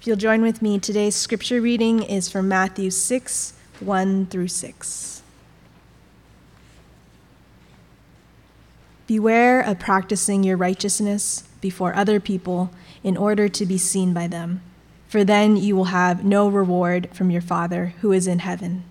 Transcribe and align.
If 0.00 0.06
you'll 0.06 0.16
join 0.16 0.42
with 0.42 0.62
me, 0.62 0.78
today's 0.78 1.16
scripture 1.16 1.60
reading 1.60 2.04
is 2.04 2.28
from 2.28 2.46
Matthew 2.46 2.88
6 2.88 3.52
1 3.80 4.26
through 4.26 4.46
6. 4.46 5.22
Beware 9.08 9.60
of 9.60 9.80
practicing 9.80 10.44
your 10.44 10.56
righteousness 10.56 11.42
before 11.60 11.96
other 11.96 12.20
people 12.20 12.70
in 13.02 13.16
order 13.16 13.48
to 13.48 13.66
be 13.66 13.76
seen 13.76 14.14
by 14.14 14.28
them, 14.28 14.62
for 15.08 15.24
then 15.24 15.56
you 15.56 15.74
will 15.74 15.86
have 15.86 16.24
no 16.24 16.48
reward 16.48 17.08
from 17.12 17.32
your 17.32 17.42
Father 17.42 17.94
who 18.00 18.12
is 18.12 18.28
in 18.28 18.38
heaven. 18.38 18.84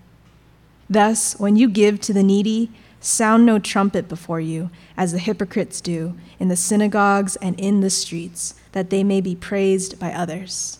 Thus, 0.89 1.39
when 1.39 1.55
you 1.55 1.70
give 1.70 2.02
to 2.02 2.12
the 2.12 2.21
needy, 2.21 2.70
sound 3.00 3.46
no 3.46 3.60
trumpet 3.60 4.10
before 4.10 4.42
you, 4.42 4.70
as 4.98 5.14
the 5.14 5.20
hypocrites 5.20 5.80
do 5.80 6.18
in 6.38 6.50
the 6.50 6.58
synagogues 6.58 7.38
and 7.38 7.58
in 7.58 7.80
the 7.80 7.89
streets, 7.89 8.55
that 8.74 8.89
they 8.89 9.05
may 9.05 9.21
be 9.21 9.36
praised 9.38 9.98
by 10.00 10.12
others. 10.12 10.80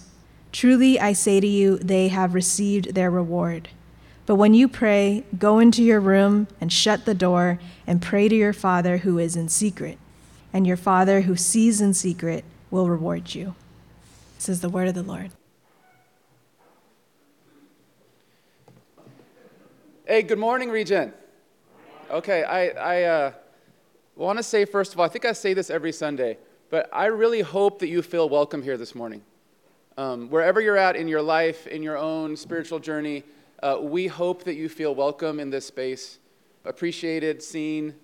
Truly, 0.51 0.99
I 0.99 1.13
say 1.13 1.39
to 1.39 1.47
you, 1.47 1.77
they 1.77 2.09
have 2.09 2.33
received 2.33 2.93
their 2.93 3.09
reward. 3.09 3.69
But 4.25 4.35
when 4.35 4.53
you 4.53 4.67
pray, 4.67 5.23
go 5.37 5.59
into 5.59 5.83
your 5.83 5.99
room 5.99 6.47
and 6.59 6.71
shut 6.71 7.05
the 7.05 7.13
door 7.13 7.59
and 7.87 8.01
pray 8.01 8.27
to 8.27 8.35
your 8.35 8.53
Father 8.53 8.99
who 8.99 9.17
is 9.17 9.35
in 9.35 9.49
secret, 9.49 9.97
and 10.53 10.67
your 10.67 10.77
Father 10.77 11.21
who 11.21 11.35
sees 11.35 11.81
in 11.81 11.93
secret 11.93 12.43
will 12.69 12.89
reward 12.89 13.33
you. 13.33 13.55
This 14.37 14.49
is 14.49 14.61
the 14.61 14.69
word 14.69 14.87
of 14.87 14.95
the 14.95 15.03
Lord. 15.03 15.31
Hey, 20.05 20.23
good 20.23 20.39
morning, 20.39 20.69
Regent. 20.69 21.13
Okay, 22.09 22.43
I, 22.43 22.67
I 22.69 23.03
uh, 23.03 23.31
want 24.15 24.37
to 24.37 24.43
say, 24.43 24.65
first 24.65 24.93
of 24.93 24.99
all, 24.99 25.05
I 25.05 25.09
think 25.09 25.23
I 25.23 25.31
say 25.31 25.53
this 25.53 25.69
every 25.69 25.93
Sunday, 25.93 26.37
but 26.69 26.89
I 26.91 27.05
really 27.05 27.41
hope 27.41 27.79
that 27.79 27.87
you 27.87 28.01
feel 28.01 28.27
welcome 28.27 28.61
here 28.61 28.75
this 28.75 28.93
morning. 28.93 29.21
Um, 29.97 30.29
wherever 30.29 30.61
you're 30.61 30.77
at 30.77 30.95
in 30.95 31.07
your 31.07 31.21
life, 31.21 31.67
in 31.67 31.83
your 31.83 31.97
own 31.97 32.35
spiritual 32.35 32.79
journey, 32.79 33.23
uh, 33.61 33.77
we 33.81 34.07
hope 34.07 34.43
that 34.45 34.55
you 34.55 34.69
feel 34.69 34.95
welcome 34.95 35.39
in 35.39 35.49
this 35.49 35.65
space, 35.65 36.19
appreciated, 36.65 37.43
seen, 37.43 37.95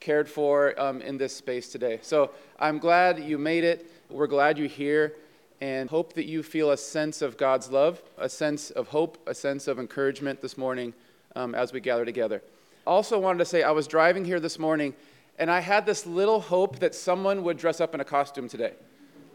cared 0.00 0.28
for 0.28 0.78
um, 0.80 1.00
in 1.00 1.16
this 1.16 1.34
space 1.34 1.70
today. 1.70 1.98
So 2.02 2.30
I'm 2.58 2.78
glad 2.78 3.18
you 3.18 3.38
made 3.38 3.64
it. 3.64 3.90
We're 4.10 4.26
glad 4.26 4.58
you're 4.58 4.68
here 4.68 5.14
and 5.60 5.90
hope 5.90 6.12
that 6.14 6.26
you 6.26 6.42
feel 6.42 6.70
a 6.70 6.76
sense 6.76 7.22
of 7.22 7.36
God's 7.36 7.70
love, 7.70 8.02
a 8.16 8.28
sense 8.28 8.70
of 8.70 8.88
hope, 8.88 9.18
a 9.26 9.34
sense 9.34 9.66
of 9.66 9.78
encouragement 9.78 10.40
this 10.40 10.56
morning 10.56 10.94
um, 11.34 11.54
as 11.54 11.72
we 11.72 11.80
gather 11.80 12.04
together 12.04 12.42
also 12.88 13.18
wanted 13.18 13.38
to 13.38 13.44
say 13.44 13.62
I 13.62 13.70
was 13.70 13.86
driving 13.86 14.24
here 14.24 14.40
this 14.40 14.58
morning 14.58 14.94
and 15.38 15.50
I 15.50 15.60
had 15.60 15.86
this 15.86 16.06
little 16.06 16.40
hope 16.40 16.80
that 16.80 16.94
someone 16.94 17.44
would 17.44 17.58
dress 17.58 17.80
up 17.80 17.94
in 17.94 18.00
a 18.00 18.04
costume 18.04 18.48
today. 18.48 18.72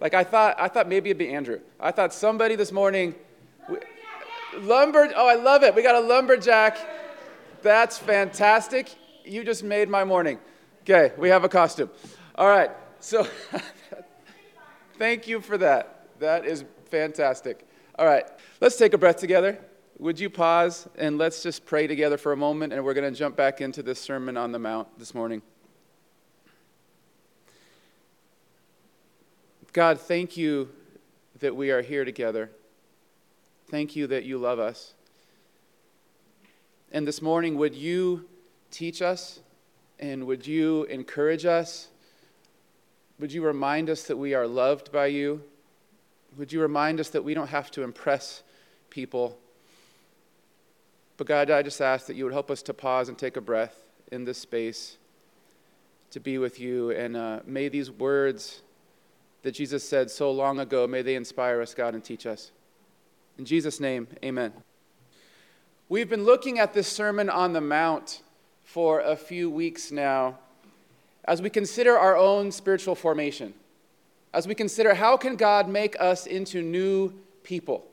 Like 0.03 0.13
I 0.13 0.25
thought, 0.25 0.57
I 0.59 0.67
thought 0.67 0.89
maybe 0.89 1.09
it'd 1.09 1.17
be 1.17 1.29
Andrew. 1.29 1.61
I 1.79 1.91
thought 1.91 2.13
somebody 2.13 2.57
this 2.57 2.73
morning, 2.73 3.15
lumber. 4.59 5.09
Oh, 5.15 5.25
I 5.25 5.35
love 5.35 5.63
it. 5.63 5.73
We 5.73 5.81
got 5.81 5.95
a 5.95 6.05
lumberjack. 6.05 6.77
That's 7.61 7.97
fantastic. 7.97 8.93
You 9.23 9.45
just 9.45 9.63
made 9.63 9.87
my 9.87 10.03
morning. 10.03 10.39
Okay, 10.81 11.13
we 11.17 11.29
have 11.29 11.45
a 11.45 11.49
costume. 11.49 11.89
All 12.35 12.49
right. 12.49 12.69
So, 12.99 13.25
thank 14.97 15.25
you 15.25 15.39
for 15.39 15.57
that. 15.59 16.19
That 16.19 16.45
is 16.45 16.65
fantastic. 16.91 17.65
All 17.97 18.05
right, 18.05 18.25
let's 18.59 18.75
take 18.75 18.93
a 18.93 18.97
breath 18.97 19.17
together 19.17 19.57
would 19.99 20.19
you 20.19 20.29
pause 20.29 20.89
and 20.97 21.17
let's 21.17 21.43
just 21.43 21.65
pray 21.65 21.87
together 21.87 22.17
for 22.17 22.31
a 22.33 22.35
moment, 22.35 22.73
and 22.73 22.83
we're 22.83 22.95
going 22.95 23.09
to 23.09 23.17
jump 23.17 23.37
back 23.37 23.61
into 23.61 23.83
this 23.83 23.99
Sermon 24.01 24.35
on 24.35 24.51
the 24.51 24.59
Mount 24.59 24.87
this 24.99 25.13
morning. 25.13 25.41
God, 29.73 29.99
thank 29.99 30.37
you 30.37 30.69
that 31.39 31.55
we 31.55 31.71
are 31.71 31.81
here 31.81 32.05
together. 32.05 32.51
Thank 33.71 33.95
you 33.95 34.05
that 34.05 34.23
you 34.23 34.37
love 34.37 34.59
us. 34.59 34.93
And 36.91 37.07
this 37.07 37.23
morning, 37.23 37.57
would 37.57 37.73
you 37.73 38.25
teach 38.69 39.01
us 39.01 39.39
and 39.99 40.27
would 40.27 40.45
you 40.45 40.83
encourage 40.83 41.43
us? 41.45 41.87
Would 43.19 43.33
you 43.33 43.43
remind 43.43 43.89
us 43.89 44.03
that 44.03 44.15
we 44.15 44.35
are 44.35 44.45
loved 44.45 44.91
by 44.91 45.07
you? 45.07 45.41
Would 46.37 46.53
you 46.53 46.61
remind 46.61 46.99
us 46.99 47.09
that 47.09 47.23
we 47.23 47.33
don't 47.33 47.47
have 47.47 47.71
to 47.71 47.81
impress 47.81 48.43
people? 48.91 49.39
But 51.17 51.25
God, 51.25 51.49
I 51.49 51.63
just 51.63 51.81
ask 51.81 52.05
that 52.05 52.15
you 52.15 52.25
would 52.25 52.33
help 52.33 52.51
us 52.51 52.61
to 52.63 52.75
pause 52.75 53.09
and 53.09 53.17
take 53.17 53.37
a 53.37 53.41
breath 53.41 53.75
in 54.11 54.23
this 54.23 54.37
space 54.37 54.97
to 56.11 56.19
be 56.19 56.37
with 56.37 56.59
you. 56.59 56.91
And 56.91 57.17
uh, 57.17 57.39
may 57.43 57.69
these 57.69 57.89
words 57.89 58.61
that 59.43 59.51
Jesus 59.51 59.87
said 59.87 60.09
so 60.09 60.31
long 60.31 60.59
ago, 60.59 60.87
may 60.87 61.01
they 61.01 61.15
inspire 61.15 61.61
us, 61.61 61.73
God, 61.73 61.93
and 61.93 62.03
teach 62.03 62.25
us. 62.25 62.51
In 63.37 63.45
Jesus' 63.45 63.79
name, 63.79 64.07
amen. 64.23 64.53
We've 65.89 66.09
been 66.09 66.25
looking 66.25 66.59
at 66.59 66.73
this 66.73 66.87
Sermon 66.87 67.29
on 67.29 67.53
the 67.53 67.61
Mount 67.61 68.21
for 68.63 68.99
a 68.99 69.15
few 69.15 69.49
weeks 69.49 69.91
now 69.91 70.39
as 71.25 71.41
we 71.41 71.49
consider 71.49 71.97
our 71.97 72.17
own 72.17 72.51
spiritual 72.51 72.95
formation, 72.95 73.53
as 74.33 74.47
we 74.47 74.55
consider 74.55 74.95
how 74.95 75.15
can 75.17 75.35
God 75.35 75.69
make 75.69 75.95
us 75.99 76.25
into 76.25 76.61
new 76.61 77.13
people, 77.43 77.85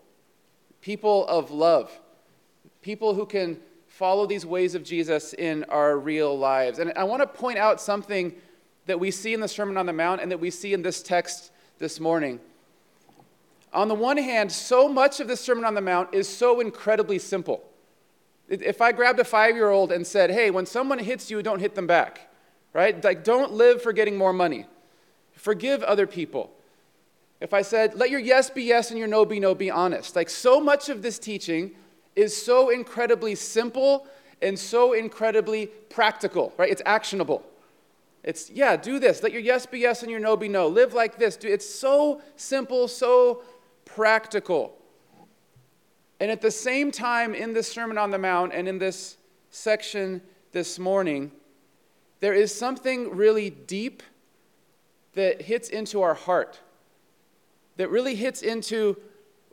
people 0.81 1.27
of 1.29 1.51
love 1.51 2.01
people 2.83 3.15
who 3.15 3.27
can 3.27 3.59
follow 3.89 4.27
these 4.27 4.47
ways 4.47 4.75
of 4.75 4.83
Jesus 4.83 5.35
in 5.35 5.65
our 5.65 5.99
real 5.99 6.39
lives. 6.39 6.79
And 6.79 6.93
I 6.97 7.05
want 7.05 7.23
to 7.23 7.27
point 7.27 7.59
out 7.59 7.81
something 7.81 8.35
that 8.87 8.99
we 8.99 9.11
see 9.11 9.35
in 9.35 9.41
the 9.41 9.49
Sermon 9.49 9.77
on 9.77 9.87
the 9.87 9.93
Mount 9.93 10.21
and 10.21 10.31
that 10.31 10.41
we 10.41 10.51
see 10.51 10.73
in 10.73 10.83
this 10.83 11.03
text 11.03 11.51
this 11.79 12.01
morning. 12.01 12.41
On 13.73 13.89
the 13.89 13.95
one 13.95 14.17
hand, 14.17 14.51
so 14.51 14.89
much 14.89 15.21
of 15.21 15.29
the 15.29 15.37
Sermon 15.37 15.65
on 15.65 15.75
the 15.75 15.81
Mount 15.81 16.13
is 16.13 16.29
so 16.29 16.61
incredibly 16.61 17.19
simple. 17.19 17.63
If 18.49 18.81
I 18.81 18.91
grabbed 18.91 19.21
a 19.21 19.25
five 19.25 19.55
year 19.55 19.71
old 19.71 19.93
and 19.93 20.05
said, 20.05 20.31
hey, 20.31 20.51
when 20.51 20.67
someone 20.67 20.99
hits 20.99 21.31
you, 21.31 21.41
don't 21.43 21.61
hit 21.61 21.77
them 21.77 21.87
back, 21.87 22.33
right? 22.73 23.03
Like, 23.03 23.23
don't 23.23 23.53
live 23.53 23.81
for 23.81 23.93
getting 23.93 24.17
more 24.17 24.33
money, 24.33 24.67
forgive 25.35 25.83
other 25.85 26.07
people. 26.07 26.51
If 27.41 27.55
I 27.55 27.63
said, 27.63 27.95
let 27.95 28.11
your 28.11 28.21
yes 28.21 28.51
be 28.51 28.65
yes 28.65 28.91
and 28.91 28.99
your 28.99 29.09
no 29.09 29.25
be 29.25 29.41
no, 29.41 29.55
be 29.55 29.71
honest. 29.71 30.17
Like, 30.17 30.29
so 30.29 30.61
much 30.61 30.89
of 30.89 31.01
this 31.01 31.19
teaching 31.19 31.71
is 32.17 32.37
so 32.37 32.71
incredibly 32.71 33.35
simple 33.35 34.07
and 34.43 34.59
so 34.59 34.93
incredibly 34.93 35.67
practical, 35.67 36.53
right? 36.59 36.71
It's 36.71 36.83
actionable. 36.85 37.45
It's, 38.23 38.51
yeah, 38.51 38.77
do 38.77 38.99
this. 38.99 39.23
Let 39.23 39.33
your 39.33 39.41
yes 39.41 39.67
be 39.67 39.79
yes 39.79 40.03
and 40.03 40.11
your 40.11 40.21
no 40.21 40.37
be 40.37 40.49
no. 40.49 40.69
Live 40.69 40.93
like 40.93 41.19
this. 41.19 41.39
It's 41.43 41.69
so 41.69 42.21
simple, 42.37 42.87
so 42.87 43.43
practical. 43.85 44.77
And 46.21 46.31
at 46.31 46.43
the 46.43 46.51
same 46.51 46.91
time, 46.91 47.35
in 47.35 47.55
this 47.55 47.73
Sermon 47.73 47.97
on 47.97 48.11
the 48.11 48.19
Mount 48.19 48.53
and 48.53 48.69
in 48.69 48.79
this 48.79 49.17
section 49.49 50.21
this 50.53 50.79
morning, 50.79 51.33
there 52.21 52.35
is 52.35 52.55
something 52.55 53.17
really 53.17 53.49
deep 53.49 54.03
that 55.15 55.43
hits 55.43 55.71
into 55.71 56.03
our 56.03 56.15
heart, 56.15 56.61
that 57.77 57.89
really 57.89 58.15
hits 58.15 58.43
into 58.43 58.99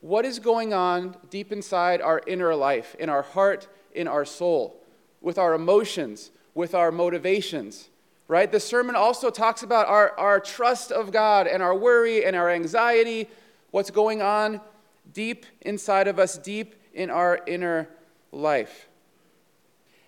what 0.02 0.26
is 0.26 0.40
going 0.40 0.74
on 0.74 1.16
deep 1.30 1.52
inside 1.52 2.02
our 2.02 2.22
inner 2.28 2.54
life, 2.54 2.96
in 3.00 3.10
our 3.10 3.22
heart, 3.22 3.68
in 3.94 4.08
our 4.08 4.26
soul, 4.26 4.84
with 5.22 5.38
our 5.38 5.54
emotions, 5.54 6.32
with 6.54 6.76
our 6.76 6.92
motivations, 6.92 7.90
right? 8.28 8.52
The 8.52 8.60
sermon 8.60 8.96
also 8.96 9.30
talks 9.30 9.64
about 9.64 9.88
our, 9.88 10.18
our 10.18 10.40
trust 10.40 10.92
of 10.92 11.12
God 11.12 11.48
and 11.48 11.64
our 11.64 11.76
worry 11.76 12.26
and 12.26 12.36
our 12.36 12.50
anxiety, 12.50 13.30
what's 13.72 13.92
going 13.92 14.22
on 14.22 14.62
deep 15.14 15.46
inside 15.62 16.08
of 16.08 16.20
us, 16.20 16.38
deep 16.38 16.76
in 16.94 17.10
our 17.10 17.40
inner 17.48 17.90
life. 18.32 18.90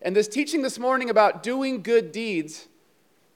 And 0.02 0.16
this 0.16 0.28
teaching 0.28 0.62
this 0.62 0.80
morning 0.80 1.10
about 1.10 1.44
doing 1.44 1.82
good 1.82 2.12
deeds 2.12 2.68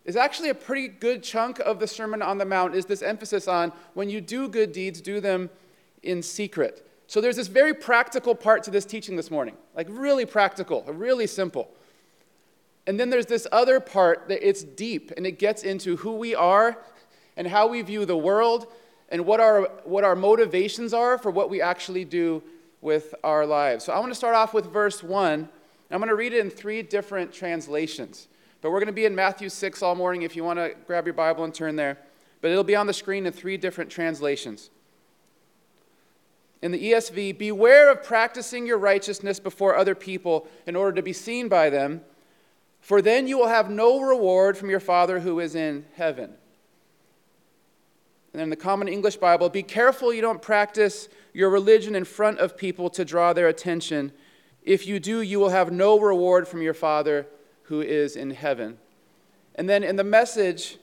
is 0.06 0.16
actually 0.16 0.50
a 0.50 0.56
pretty 0.56 0.88
good 0.88 1.24
chunk 1.24 1.60
of 1.60 1.80
the 1.80 1.88
Sermon 1.88 2.22
on 2.22 2.38
the 2.38 2.46
Mount, 2.46 2.76
is 2.76 2.86
this 2.86 3.02
emphasis 3.02 3.48
on 3.48 3.72
when 3.94 4.10
you 4.10 4.20
do 4.20 4.50
good 4.50 4.74
deeds, 4.74 5.00
do 5.00 5.22
them 5.22 5.50
in 6.02 6.22
secret. 6.22 6.86
So 7.08 7.22
there's 7.22 7.36
this 7.36 7.48
very 7.48 7.74
practical 7.74 8.36
part 8.36 8.64
to 8.64 8.72
this 8.72 8.86
teaching 8.86 9.16
this 9.16 9.32
morning, 9.32 9.56
like 9.76 9.88
really 9.90 10.26
practical, 10.26 10.84
really 10.84 11.28
simple. 11.28 11.70
And 12.86 13.00
then 13.00 13.10
there's 13.10 13.28
this 13.28 13.48
other 13.52 13.80
part 13.80 14.28
that 14.28 14.48
it's 14.48 14.64
deep 14.64 15.12
and 15.16 15.26
it 15.26 15.40
gets 15.40 15.64
into 15.64 15.98
who 15.98 16.14
we 16.14 16.36
are 16.36 16.78
and 17.38 17.48
how 17.48 17.68
we 17.68 17.82
view 17.82 18.06
the 18.06 18.18
world 18.18 18.68
and 19.10 19.26
what 19.26 19.40
our, 19.40 19.62
what 19.86 20.04
our 20.04 20.16
motivations 20.16 20.94
are 20.94 21.18
for 21.18 21.32
what 21.32 21.50
we 21.50 21.62
actually 21.62 22.04
do 22.04 22.44
with 22.82 23.16
our 23.24 23.46
lives. 23.46 23.86
So 23.86 23.94
I 23.94 24.00
want 24.00 24.12
to 24.12 24.16
start 24.16 24.36
off 24.36 24.54
with 24.54 24.72
verse 24.72 25.02
1. 25.02 25.48
I'm 25.92 26.00
going 26.00 26.10
to 26.10 26.16
read 26.16 26.34
it 26.34 26.40
in 26.40 26.50
three 26.50 26.82
different 26.82 27.32
translations. 27.32 28.28
But 28.62 28.72
we're 28.72 28.80
going 28.80 28.88
to 28.88 28.94
be 28.94 29.06
in 29.06 29.14
Matthew 29.14 29.50
6 29.50 29.84
all 29.84 29.96
morning 29.96 30.24
if 30.24 30.36
you 30.36 30.44
want 30.44 30.58
to 30.58 30.74
grab 30.88 31.06
your 31.06 31.14
Bible 31.14 31.44
and 31.44 31.54
turn 31.54 31.76
there. 31.76 31.98
But 32.42 32.52
it'll 32.52 32.64
be 32.64 32.76
on 32.76 32.88
the 32.88 32.94
screen 32.94 33.26
in 33.26 33.32
three 33.32 33.58
different 33.58 33.90
translations. 33.90 34.70
In 36.62 36.72
the 36.72 36.92
ESV, 36.92 37.38
beware 37.38 37.92
of 37.92 38.04
practicing 38.04 38.66
your 38.66 38.78
righteousness 38.78 39.40
before 39.40 39.76
other 39.76 39.96
people 39.96 40.48
in 40.66 40.76
order 40.76 40.94
to 40.94 41.02
be 41.02 41.14
seen 41.14 41.50
by 41.50 41.70
them, 41.70 42.02
for 42.84 43.02
then 43.02 43.30
you 43.30 43.38
will 43.38 43.48
have 43.48 43.70
no 43.70 44.02
reward 44.02 44.58
from 44.58 44.70
your 44.70 44.82
Father 44.82 45.22
who 45.22 45.40
is 45.40 45.56
in 45.56 45.86
heaven. 45.96 46.34
And 48.34 48.42
in 48.42 48.50
the 48.50 48.58
Common 48.58 48.90
English 48.90 49.16
Bible, 49.16 49.48
be 49.48 49.64
careful 49.64 50.14
you 50.14 50.22
don't 50.22 50.42
practice 50.42 51.08
your 51.32 51.50
religion 51.50 51.96
in 51.96 52.04
front 52.04 52.40
of 52.40 52.58
people 52.58 52.90
to 52.90 53.06
draw 53.06 53.32
their 53.32 53.48
attention. 53.48 54.12
If 54.64 54.86
you 54.86 55.00
do, 55.00 55.22
you 55.22 55.40
will 55.40 55.48
have 55.48 55.72
no 55.72 55.98
reward 55.98 56.46
from 56.46 56.62
your 56.62 56.74
Father 56.74 57.26
who 57.64 57.80
is 57.80 58.18
in 58.18 58.32
heaven. 58.32 58.78
And 59.56 59.70
then 59.70 59.86
in 59.86 59.96
the 59.96 60.04
message, 60.04 60.78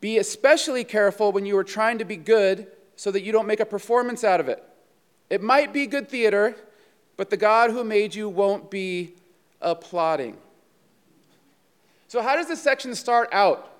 be 0.00 0.16
especially 0.16 0.84
careful 0.84 1.30
when 1.30 1.44
you 1.44 1.58
are 1.58 1.64
trying 1.64 1.98
to 1.98 2.06
be 2.06 2.16
good 2.16 2.68
so 2.96 3.10
that 3.10 3.22
you 3.22 3.32
don't 3.32 3.46
make 3.46 3.60
a 3.60 3.66
performance 3.66 4.24
out 4.24 4.40
of 4.40 4.48
it. 4.48 4.64
It 5.28 5.42
might 5.42 5.74
be 5.74 5.86
good 5.86 6.08
theater, 6.08 6.56
but 7.18 7.28
the 7.28 7.36
God 7.36 7.70
who 7.70 7.84
made 7.84 8.14
you 8.14 8.30
won't 8.30 8.70
be 8.70 9.12
applauding. 9.60 10.36
So, 12.08 12.22
how 12.22 12.36
does 12.36 12.48
this 12.48 12.62
section 12.62 12.94
start 12.94 13.28
out? 13.32 13.70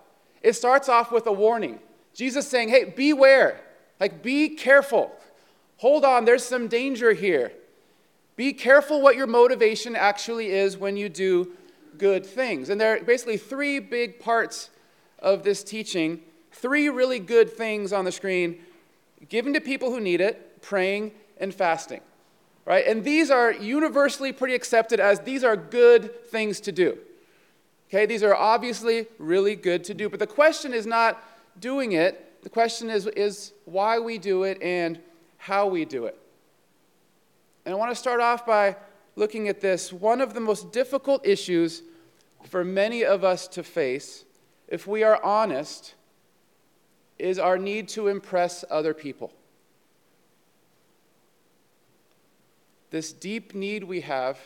It 0.42 0.54
starts 0.54 0.88
off 0.88 1.12
with 1.12 1.26
a 1.26 1.32
warning. 1.32 1.78
Jesus 2.14 2.48
saying, 2.48 2.68
Hey, 2.68 2.84
beware, 2.84 3.60
like, 4.00 4.22
be 4.22 4.50
careful. 4.50 5.12
Hold 5.78 6.04
on, 6.04 6.24
there's 6.24 6.44
some 6.44 6.68
danger 6.68 7.12
here. 7.12 7.52
Be 8.36 8.52
careful 8.52 9.00
what 9.00 9.16
your 9.16 9.26
motivation 9.26 9.96
actually 9.96 10.50
is 10.50 10.76
when 10.76 10.96
you 10.96 11.08
do 11.08 11.52
good 11.98 12.24
things. 12.24 12.68
And 12.68 12.80
there 12.80 12.96
are 12.96 13.00
basically 13.00 13.38
three 13.38 13.78
big 13.78 14.20
parts 14.20 14.70
of 15.18 15.42
this 15.42 15.64
teaching, 15.64 16.20
three 16.52 16.88
really 16.88 17.18
good 17.18 17.50
things 17.50 17.92
on 17.92 18.04
the 18.04 18.12
screen 18.12 18.60
given 19.28 19.54
to 19.54 19.60
people 19.60 19.90
who 19.90 20.00
need 20.00 20.20
it, 20.20 20.60
praying 20.60 21.12
and 21.38 21.54
fasting. 21.54 22.00
Right? 22.66 22.84
And 22.86 23.04
these 23.04 23.30
are 23.30 23.52
universally 23.52 24.32
pretty 24.32 24.54
accepted 24.54 25.00
as 25.00 25.20
these 25.20 25.44
are 25.44 25.56
good 25.56 26.26
things 26.26 26.60
to 26.60 26.72
do. 26.72 26.98
Okay, 27.88 28.04
these 28.04 28.24
are 28.24 28.34
obviously 28.34 29.06
really 29.18 29.54
good 29.54 29.84
to 29.84 29.94
do. 29.94 30.08
But 30.08 30.18
the 30.18 30.26
question 30.26 30.74
is 30.74 30.84
not 30.84 31.22
doing 31.60 31.92
it, 31.92 32.42
the 32.42 32.50
question 32.50 32.90
is, 32.90 33.06
is 33.06 33.52
why 33.64 33.98
we 33.98 34.18
do 34.18 34.42
it 34.42 34.60
and 34.60 34.98
how 35.38 35.66
we 35.68 35.84
do 35.84 36.06
it. 36.06 36.18
And 37.64 37.72
I 37.72 37.76
want 37.76 37.90
to 37.90 37.96
start 37.96 38.20
off 38.20 38.44
by 38.44 38.76
looking 39.14 39.48
at 39.48 39.60
this. 39.60 39.92
One 39.92 40.20
of 40.20 40.34
the 40.34 40.40
most 40.40 40.72
difficult 40.72 41.26
issues 41.26 41.82
for 42.44 42.64
many 42.64 43.04
of 43.04 43.24
us 43.24 43.48
to 43.48 43.62
face, 43.62 44.24
if 44.68 44.86
we 44.86 45.02
are 45.02 45.22
honest, 45.24 45.94
is 47.18 47.38
our 47.38 47.58
need 47.58 47.88
to 47.90 48.08
impress 48.08 48.64
other 48.70 48.94
people. 48.94 49.32
This 52.90 53.12
deep 53.12 53.54
need 53.54 53.84
we 53.84 54.00
have 54.02 54.38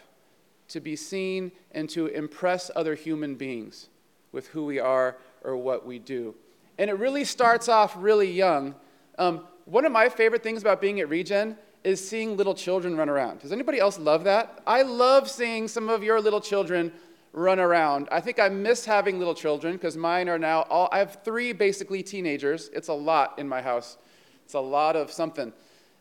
to 0.68 0.80
be 0.80 0.96
seen 0.96 1.52
and 1.72 1.88
to 1.90 2.06
impress 2.06 2.70
other 2.74 2.94
human 2.94 3.34
beings 3.34 3.88
with 4.32 4.48
who 4.48 4.64
we 4.64 4.78
are 4.78 5.16
or 5.42 5.56
what 5.56 5.86
we 5.86 5.98
do. 5.98 6.34
And 6.78 6.88
it 6.88 6.94
really 6.94 7.24
starts 7.24 7.68
off 7.68 7.94
really 7.98 8.30
young. 8.30 8.74
Um, 9.18 9.46
one 9.64 9.84
of 9.84 9.92
my 9.92 10.08
favorite 10.08 10.42
things 10.42 10.62
about 10.62 10.80
being 10.80 11.00
at 11.00 11.08
Regen 11.08 11.56
is 11.84 12.06
seeing 12.06 12.36
little 12.36 12.54
children 12.54 12.96
run 12.96 13.08
around. 13.08 13.40
Does 13.40 13.52
anybody 13.52 13.78
else 13.78 13.98
love 13.98 14.24
that? 14.24 14.62
I 14.66 14.82
love 14.82 15.30
seeing 15.30 15.68
some 15.68 15.88
of 15.88 16.02
your 16.02 16.20
little 16.20 16.40
children 16.40 16.92
run 17.32 17.58
around. 17.58 18.08
I 18.10 18.20
think 18.20 18.38
I 18.40 18.48
miss 18.48 18.84
having 18.84 19.18
little 19.18 19.34
children 19.34 19.74
because 19.74 19.96
mine 19.96 20.28
are 20.28 20.38
now 20.38 20.62
all, 20.62 20.88
I 20.92 20.98
have 20.98 21.18
three 21.24 21.52
basically 21.52 22.02
teenagers. 22.02 22.70
It's 22.72 22.88
a 22.88 22.94
lot 22.94 23.38
in 23.38 23.48
my 23.48 23.62
house. 23.62 23.96
It's 24.44 24.54
a 24.54 24.60
lot 24.60 24.96
of 24.96 25.12
something, 25.12 25.52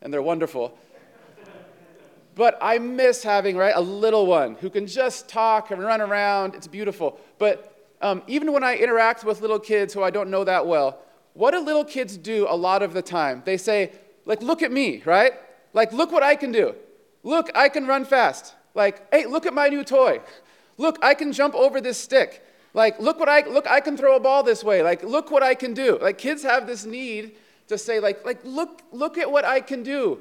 and 0.02 0.12
they're 0.12 0.22
wonderful. 0.22 0.76
But 2.40 2.56
I 2.62 2.78
miss 2.78 3.22
having, 3.22 3.54
right, 3.54 3.74
a 3.76 3.82
little 3.82 4.24
one 4.24 4.54
who 4.54 4.70
can 4.70 4.86
just 4.86 5.28
talk 5.28 5.70
and 5.70 5.82
run 5.82 6.00
around. 6.00 6.54
It's 6.54 6.66
beautiful. 6.66 7.20
But 7.36 7.86
um, 8.00 8.22
even 8.26 8.50
when 8.54 8.64
I 8.64 8.76
interact 8.76 9.24
with 9.24 9.42
little 9.42 9.58
kids 9.58 9.92
who 9.92 10.02
I 10.02 10.08
don't 10.08 10.30
know 10.30 10.42
that 10.44 10.66
well, 10.66 11.00
what 11.34 11.50
do 11.50 11.60
little 11.60 11.84
kids 11.84 12.16
do 12.16 12.46
a 12.48 12.56
lot 12.56 12.82
of 12.82 12.94
the 12.94 13.02
time? 13.02 13.42
They 13.44 13.58
say, 13.58 13.92
like, 14.24 14.40
look 14.40 14.62
at 14.62 14.72
me, 14.72 15.02
right? 15.04 15.34
Like, 15.74 15.92
look 15.92 16.12
what 16.12 16.22
I 16.22 16.34
can 16.34 16.50
do. 16.50 16.74
Look, 17.24 17.50
I 17.54 17.68
can 17.68 17.86
run 17.86 18.06
fast. 18.06 18.54
Like, 18.74 19.06
hey, 19.12 19.26
look 19.26 19.44
at 19.44 19.52
my 19.52 19.68
new 19.68 19.84
toy. 19.84 20.22
Look, 20.78 20.98
I 21.02 21.12
can 21.12 21.34
jump 21.34 21.54
over 21.54 21.78
this 21.78 21.98
stick. 21.98 22.42
Like, 22.72 22.98
look 22.98 23.20
what 23.20 23.28
I 23.28 23.46
look, 23.46 23.66
I 23.66 23.80
can 23.80 23.98
throw 23.98 24.16
a 24.16 24.20
ball 24.20 24.42
this 24.42 24.64
way. 24.64 24.82
Like, 24.82 25.02
look 25.02 25.30
what 25.30 25.42
I 25.42 25.54
can 25.54 25.74
do. 25.74 25.98
Like 26.00 26.16
kids 26.16 26.42
have 26.44 26.66
this 26.66 26.86
need 26.86 27.32
to 27.68 27.76
say, 27.76 28.00
like, 28.00 28.24
like, 28.24 28.40
look, 28.44 28.80
look 28.92 29.18
at 29.18 29.30
what 29.30 29.44
I 29.44 29.60
can 29.60 29.82
do. 29.82 30.20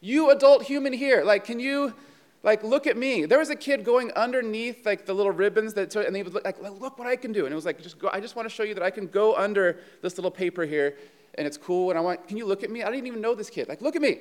You 0.00 0.30
adult 0.30 0.62
human 0.62 0.92
here, 0.92 1.22
like, 1.24 1.44
can 1.44 1.60
you 1.60 1.94
like 2.42 2.62
look 2.64 2.86
at 2.86 2.96
me? 2.96 3.26
There 3.26 3.38
was 3.38 3.50
a 3.50 3.56
kid 3.56 3.84
going 3.84 4.12
underneath 4.12 4.86
like 4.86 5.04
the 5.04 5.12
little 5.12 5.32
ribbons 5.32 5.74
that 5.74 5.90
took, 5.90 6.06
and 6.06 6.16
he 6.16 6.22
was 6.22 6.34
like, 6.34 6.60
look 6.62 6.98
what 6.98 7.06
I 7.06 7.16
can 7.16 7.32
do. 7.32 7.44
And 7.44 7.52
it 7.52 7.54
was 7.54 7.66
like, 7.66 7.82
just 7.82 7.98
go, 7.98 8.08
I 8.12 8.20
just 8.20 8.34
want 8.34 8.48
to 8.48 8.54
show 8.54 8.62
you 8.62 8.74
that 8.74 8.82
I 8.82 8.90
can 8.90 9.06
go 9.06 9.36
under 9.36 9.78
this 10.00 10.16
little 10.16 10.30
paper 10.30 10.64
here 10.64 10.96
and 11.34 11.46
it's 11.46 11.58
cool. 11.58 11.90
And 11.90 11.98
I 11.98 12.02
want, 12.02 12.26
can 12.26 12.36
you 12.36 12.46
look 12.46 12.62
at 12.62 12.70
me? 12.70 12.82
I 12.82 12.90
didn't 12.90 13.06
even 13.06 13.20
know 13.20 13.34
this 13.34 13.50
kid. 13.50 13.68
Like, 13.68 13.82
look 13.82 13.94
at 13.94 14.02
me. 14.02 14.20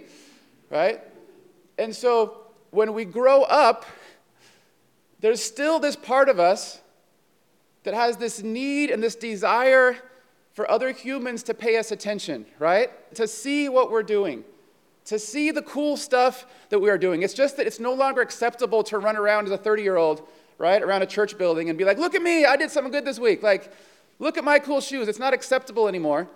Right? 0.70 1.02
And 1.78 1.96
so 1.96 2.42
when 2.72 2.94
we 2.94 3.06
grow 3.06 3.44
up, 3.44 3.86
there's 5.22 5.42
still 5.42 5.80
this 5.80 5.96
part 5.96 6.30
of 6.30 6.40
us 6.40 6.82
that 7.84 7.94
has 7.94 8.18
this 8.18 8.44
need 8.44 8.90
and 8.90 9.02
this 9.02 9.16
desire 9.16 9.98
for 10.54 10.70
other 10.70 10.92
humans 10.92 11.44
to 11.44 11.54
pay 11.54 11.78
us 11.78 11.92
attention, 11.92 12.46
right? 12.60 12.92
To 13.16 13.28
see 13.28 13.70
what 13.70 13.92
we're 13.92 14.04
doing, 14.04 14.44
to 15.10 15.18
see 15.18 15.50
the 15.50 15.64
cool 15.64 15.98
stuff 15.98 16.46
that 16.70 16.78
we 16.78 16.88
are 16.88 16.98
doing. 16.98 17.24
It's 17.24 17.34
just 17.34 17.58
that 17.58 17.66
it's 17.66 17.80
no 17.80 17.94
longer 17.94 18.22
acceptable 18.22 18.84
to 18.84 19.00
run 19.00 19.16
around 19.16 19.48
as 19.48 19.52
a 19.52 19.58
30 19.58 19.82
year 19.82 19.98
old, 19.98 20.22
right, 20.60 20.80
around 20.80 21.02
a 21.02 21.08
church 21.08 21.36
building 21.36 21.68
and 21.68 21.80
be 21.80 21.84
like, 21.84 21.98
look 21.98 22.14
at 22.14 22.22
me, 22.22 22.46
I 22.46 22.56
did 22.56 22.70
something 22.70 22.92
good 22.92 23.06
this 23.06 23.18
week. 23.18 23.42
Like, 23.42 23.74
look 24.20 24.38
at 24.38 24.44
my 24.44 24.60
cool 24.60 24.82
shoes. 24.82 25.08
It's 25.08 25.18
not 25.18 25.34
acceptable 25.34 25.88
anymore. 25.88 26.28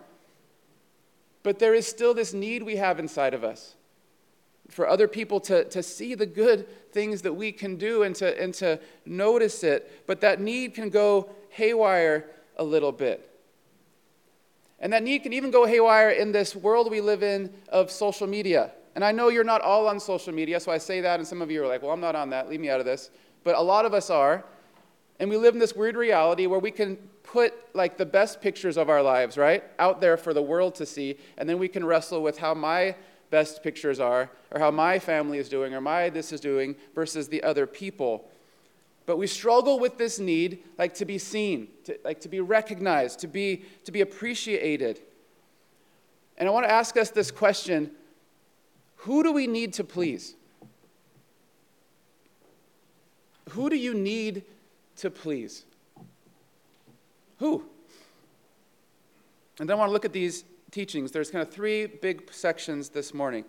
But 1.43 1.59
there 1.59 1.75
is 1.75 1.85
still 1.85 2.15
this 2.15 2.33
need 2.33 2.63
we 2.63 2.77
have 2.77 2.97
inside 2.97 3.35
of 3.35 3.43
us 3.43 3.75
for 4.69 4.89
other 4.89 5.07
people 5.07 5.39
to, 5.41 5.65
to 5.65 5.83
see 5.83 6.15
the 6.15 6.25
good 6.25 6.67
things 6.91 7.21
that 7.21 7.33
we 7.33 7.51
can 7.51 7.75
do 7.75 8.01
and 8.01 8.15
to, 8.15 8.41
and 8.41 8.55
to 8.55 8.79
notice 9.05 9.63
it. 9.63 10.07
But 10.07 10.21
that 10.21 10.41
need 10.41 10.73
can 10.73 10.89
go 10.89 11.29
haywire 11.49 12.25
a 12.57 12.63
little 12.63 12.91
bit. 12.91 13.32
And 14.83 14.91
that 14.91 15.01
need 15.01 15.23
can 15.23 15.31
even 15.31 15.49
go 15.49 15.65
haywire 15.65 16.09
in 16.09 16.33
this 16.33 16.57
world 16.57 16.91
we 16.91 16.99
live 16.99 17.23
in 17.23 17.53
of 17.69 17.89
social 17.89 18.27
media. 18.27 18.69
And 18.95 19.03
I 19.03 19.13
know 19.13 19.29
you're 19.29 19.45
not 19.45 19.61
all 19.61 19.87
on 19.87 19.97
social 19.97 20.33
media, 20.33 20.59
so 20.59 20.73
I 20.73 20.77
say 20.77 20.99
that, 20.99 21.21
and 21.21 21.27
some 21.27 21.41
of 21.41 21.49
you 21.49 21.63
are 21.63 21.67
like, 21.67 21.81
well, 21.81 21.91
I'm 21.91 22.01
not 22.01 22.15
on 22.15 22.29
that, 22.31 22.49
leave 22.49 22.59
me 22.59 22.69
out 22.69 22.81
of 22.81 22.85
this. 22.85 23.09
But 23.45 23.55
a 23.55 23.61
lot 23.61 23.85
of 23.85 23.93
us 23.93 24.09
are. 24.09 24.43
And 25.19 25.29
we 25.29 25.37
live 25.37 25.53
in 25.53 25.59
this 25.61 25.73
weird 25.73 25.95
reality 25.95 26.47
where 26.47 26.59
we 26.59 26.69
can 26.69 26.97
put 27.23 27.53
like 27.73 27.97
the 27.97 28.05
best 28.05 28.41
pictures 28.41 28.75
of 28.75 28.89
our 28.89 29.01
lives, 29.01 29.37
right, 29.37 29.63
out 29.79 30.01
there 30.01 30.17
for 30.17 30.33
the 30.33 30.41
world 30.41 30.75
to 30.75 30.85
see, 30.85 31.15
and 31.37 31.47
then 31.47 31.59
we 31.59 31.69
can 31.69 31.85
wrestle 31.85 32.21
with 32.21 32.39
how 32.39 32.53
my 32.53 32.93
best 33.29 33.63
pictures 33.63 34.01
are, 34.01 34.29
or 34.51 34.59
how 34.59 34.69
my 34.69 34.99
family 34.99 35.37
is 35.37 35.47
doing, 35.47 35.73
or 35.73 35.79
my 35.79 36.09
this 36.09 36.33
is 36.33 36.41
doing, 36.41 36.75
versus 36.93 37.29
the 37.29 37.41
other 37.41 37.65
people. 37.65 38.29
But 39.05 39.17
we 39.17 39.27
struggle 39.27 39.79
with 39.79 39.97
this 39.97 40.17
need, 40.17 40.63
like 40.77 40.93
to 40.95 41.05
be 41.05 41.17
seen, 41.17 41.67
to, 41.85 41.97
like 42.05 42.21
to 42.21 42.29
be 42.29 42.39
recognized, 42.39 43.19
to 43.19 43.27
be, 43.27 43.63
to 43.83 43.91
be 43.91 44.01
appreciated. 44.01 45.01
And 46.37 46.47
I 46.47 46.51
want 46.51 46.65
to 46.65 46.71
ask 46.71 46.95
us 46.95 47.09
this 47.09 47.29
question 47.29 47.91
Who 48.97 49.23
do 49.23 49.31
we 49.31 49.47
need 49.47 49.73
to 49.73 49.83
please? 49.83 50.35
Who 53.49 53.69
do 53.69 53.75
you 53.75 53.93
need 53.93 54.43
to 54.97 55.11
please? 55.11 55.65
Who? 57.39 57.65
And 59.59 59.69
then 59.69 59.75
I 59.75 59.79
want 59.79 59.89
to 59.89 59.93
look 59.93 60.05
at 60.05 60.13
these 60.13 60.45
teachings. 60.71 61.11
There's 61.11 61.29
kind 61.29 61.45
of 61.45 61.53
three 61.53 61.85
big 61.85 62.31
sections 62.33 62.89
this 62.89 63.13
morning. 63.13 63.45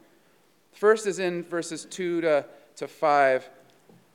First 0.72 1.06
is 1.06 1.20
in 1.20 1.44
verses 1.44 1.86
2 1.88 2.20
to, 2.22 2.44
to 2.76 2.88
5. 2.88 3.48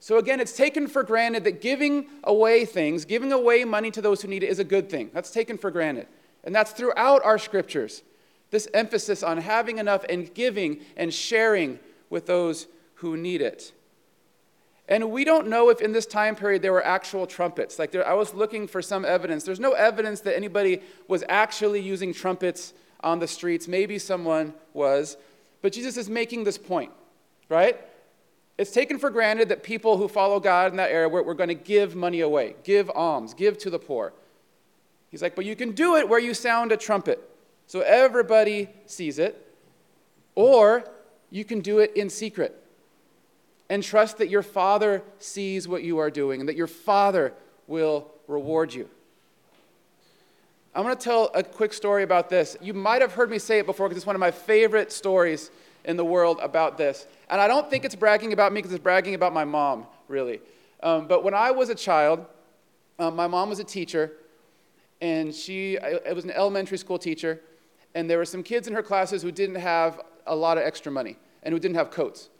So 0.00 0.18
again, 0.18 0.40
it's 0.40 0.56
taken 0.56 0.86
for 0.86 1.02
granted 1.02 1.44
that 1.44 1.60
giving 1.60 2.06
away 2.24 2.64
things, 2.64 3.04
giving 3.04 3.32
away 3.32 3.64
money 3.64 3.90
to 3.90 4.00
those 4.00 4.22
who 4.22 4.28
need 4.28 4.42
it, 4.42 4.48
is 4.48 4.58
a 4.58 4.64
good 4.64 4.88
thing. 4.88 5.10
That's 5.12 5.30
taken 5.30 5.58
for 5.58 5.70
granted. 5.70 6.06
And 6.44 6.54
that's 6.54 6.70
throughout 6.70 7.24
our 7.24 7.38
scriptures. 7.38 8.02
This 8.50 8.68
emphasis 8.72 9.22
on 9.22 9.38
having 9.38 9.78
enough 9.78 10.04
and 10.08 10.32
giving 10.32 10.80
and 10.96 11.12
sharing 11.12 11.78
with 12.10 12.26
those 12.26 12.66
who 12.94 13.16
need 13.16 13.42
it. 13.42 13.72
And 14.88 15.10
we 15.10 15.24
don't 15.24 15.48
know 15.48 15.68
if 15.68 15.82
in 15.82 15.92
this 15.92 16.06
time 16.06 16.34
period 16.34 16.62
there 16.62 16.72
were 16.72 16.84
actual 16.84 17.26
trumpets. 17.26 17.78
Like 17.78 17.90
there, 17.90 18.06
I 18.06 18.14
was 18.14 18.32
looking 18.32 18.66
for 18.66 18.80
some 18.80 19.04
evidence. 19.04 19.44
There's 19.44 19.60
no 19.60 19.72
evidence 19.72 20.20
that 20.22 20.34
anybody 20.34 20.80
was 21.08 21.22
actually 21.28 21.80
using 21.80 22.14
trumpets 22.14 22.72
on 23.00 23.18
the 23.18 23.28
streets. 23.28 23.68
Maybe 23.68 23.98
someone 23.98 24.54
was. 24.72 25.18
But 25.60 25.72
Jesus 25.72 25.96
is 25.98 26.08
making 26.08 26.44
this 26.44 26.56
point, 26.56 26.92
right? 27.50 27.78
It's 28.58 28.72
taken 28.72 28.98
for 28.98 29.08
granted 29.08 29.48
that 29.50 29.62
people 29.62 29.96
who 29.96 30.08
follow 30.08 30.40
God 30.40 30.72
in 30.72 30.76
that 30.78 30.90
era 30.90 31.08
were, 31.08 31.22
were 31.22 31.34
going 31.34 31.48
to 31.48 31.54
give 31.54 31.94
money 31.94 32.20
away, 32.20 32.56
give 32.64 32.90
alms, 32.90 33.32
give 33.32 33.56
to 33.58 33.70
the 33.70 33.78
poor. 33.78 34.12
He's 35.10 35.22
like, 35.22 35.36
but 35.36 35.44
you 35.44 35.54
can 35.54 35.70
do 35.72 35.94
it 35.94 36.08
where 36.08 36.18
you 36.18 36.34
sound 36.34 36.72
a 36.72 36.76
trumpet. 36.76 37.22
So 37.68 37.80
everybody 37.80 38.68
sees 38.86 39.20
it. 39.20 39.44
Or 40.34 40.84
you 41.30 41.44
can 41.44 41.60
do 41.60 41.78
it 41.78 41.96
in 41.96 42.10
secret 42.10 42.62
and 43.70 43.82
trust 43.82 44.18
that 44.18 44.28
your 44.28 44.42
Father 44.42 45.02
sees 45.18 45.68
what 45.68 45.82
you 45.82 45.98
are 45.98 46.10
doing 46.10 46.40
and 46.40 46.48
that 46.48 46.56
your 46.56 46.66
Father 46.66 47.32
will 47.66 48.10
reward 48.26 48.74
you. 48.74 48.88
I'm 50.74 50.84
going 50.84 50.96
to 50.96 51.02
tell 51.02 51.30
a 51.34 51.42
quick 51.42 51.72
story 51.72 52.02
about 52.02 52.28
this. 52.28 52.56
You 52.60 52.74
might 52.74 53.02
have 53.02 53.12
heard 53.12 53.30
me 53.30 53.38
say 53.38 53.58
it 53.58 53.66
before 53.66 53.88
because 53.88 53.98
it's 53.98 54.06
one 54.06 54.16
of 54.16 54.20
my 54.20 54.30
favorite 54.30 54.92
stories 54.92 55.50
in 55.84 55.96
the 55.96 56.04
world 56.04 56.38
about 56.42 56.78
this. 56.78 57.06
And 57.30 57.40
I 57.40 57.46
don't 57.46 57.68
think 57.68 57.84
it's 57.84 57.94
bragging 57.94 58.32
about 58.32 58.52
me 58.52 58.58
because 58.58 58.72
it's 58.72 58.82
bragging 58.82 59.14
about 59.14 59.32
my 59.32 59.44
mom, 59.44 59.86
really. 60.08 60.40
Um, 60.82 61.06
but 61.06 61.22
when 61.24 61.34
I 61.34 61.50
was 61.50 61.68
a 61.68 61.74
child, 61.74 62.24
um, 62.98 63.14
my 63.16 63.26
mom 63.26 63.48
was 63.48 63.58
a 63.58 63.64
teacher, 63.64 64.12
and 65.00 65.34
she 65.34 65.78
I, 65.78 66.12
was 66.12 66.24
an 66.24 66.30
elementary 66.30 66.78
school 66.78 66.98
teacher, 66.98 67.40
and 67.94 68.08
there 68.08 68.18
were 68.18 68.24
some 68.24 68.42
kids 68.42 68.66
in 68.66 68.74
her 68.74 68.82
classes 68.82 69.22
who 69.22 69.30
didn't 69.30 69.56
have 69.56 70.00
a 70.26 70.34
lot 70.34 70.58
of 70.58 70.64
extra 70.64 70.90
money 70.90 71.16
and 71.42 71.52
who 71.52 71.58
didn't 71.58 71.76
have 71.76 71.90
coats. 71.90 72.30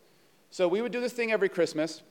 So 0.50 0.66
we 0.66 0.80
would 0.80 0.92
do 0.92 1.00
this 1.00 1.12
thing 1.12 1.32
every 1.32 1.48
Christmas, 1.48 2.02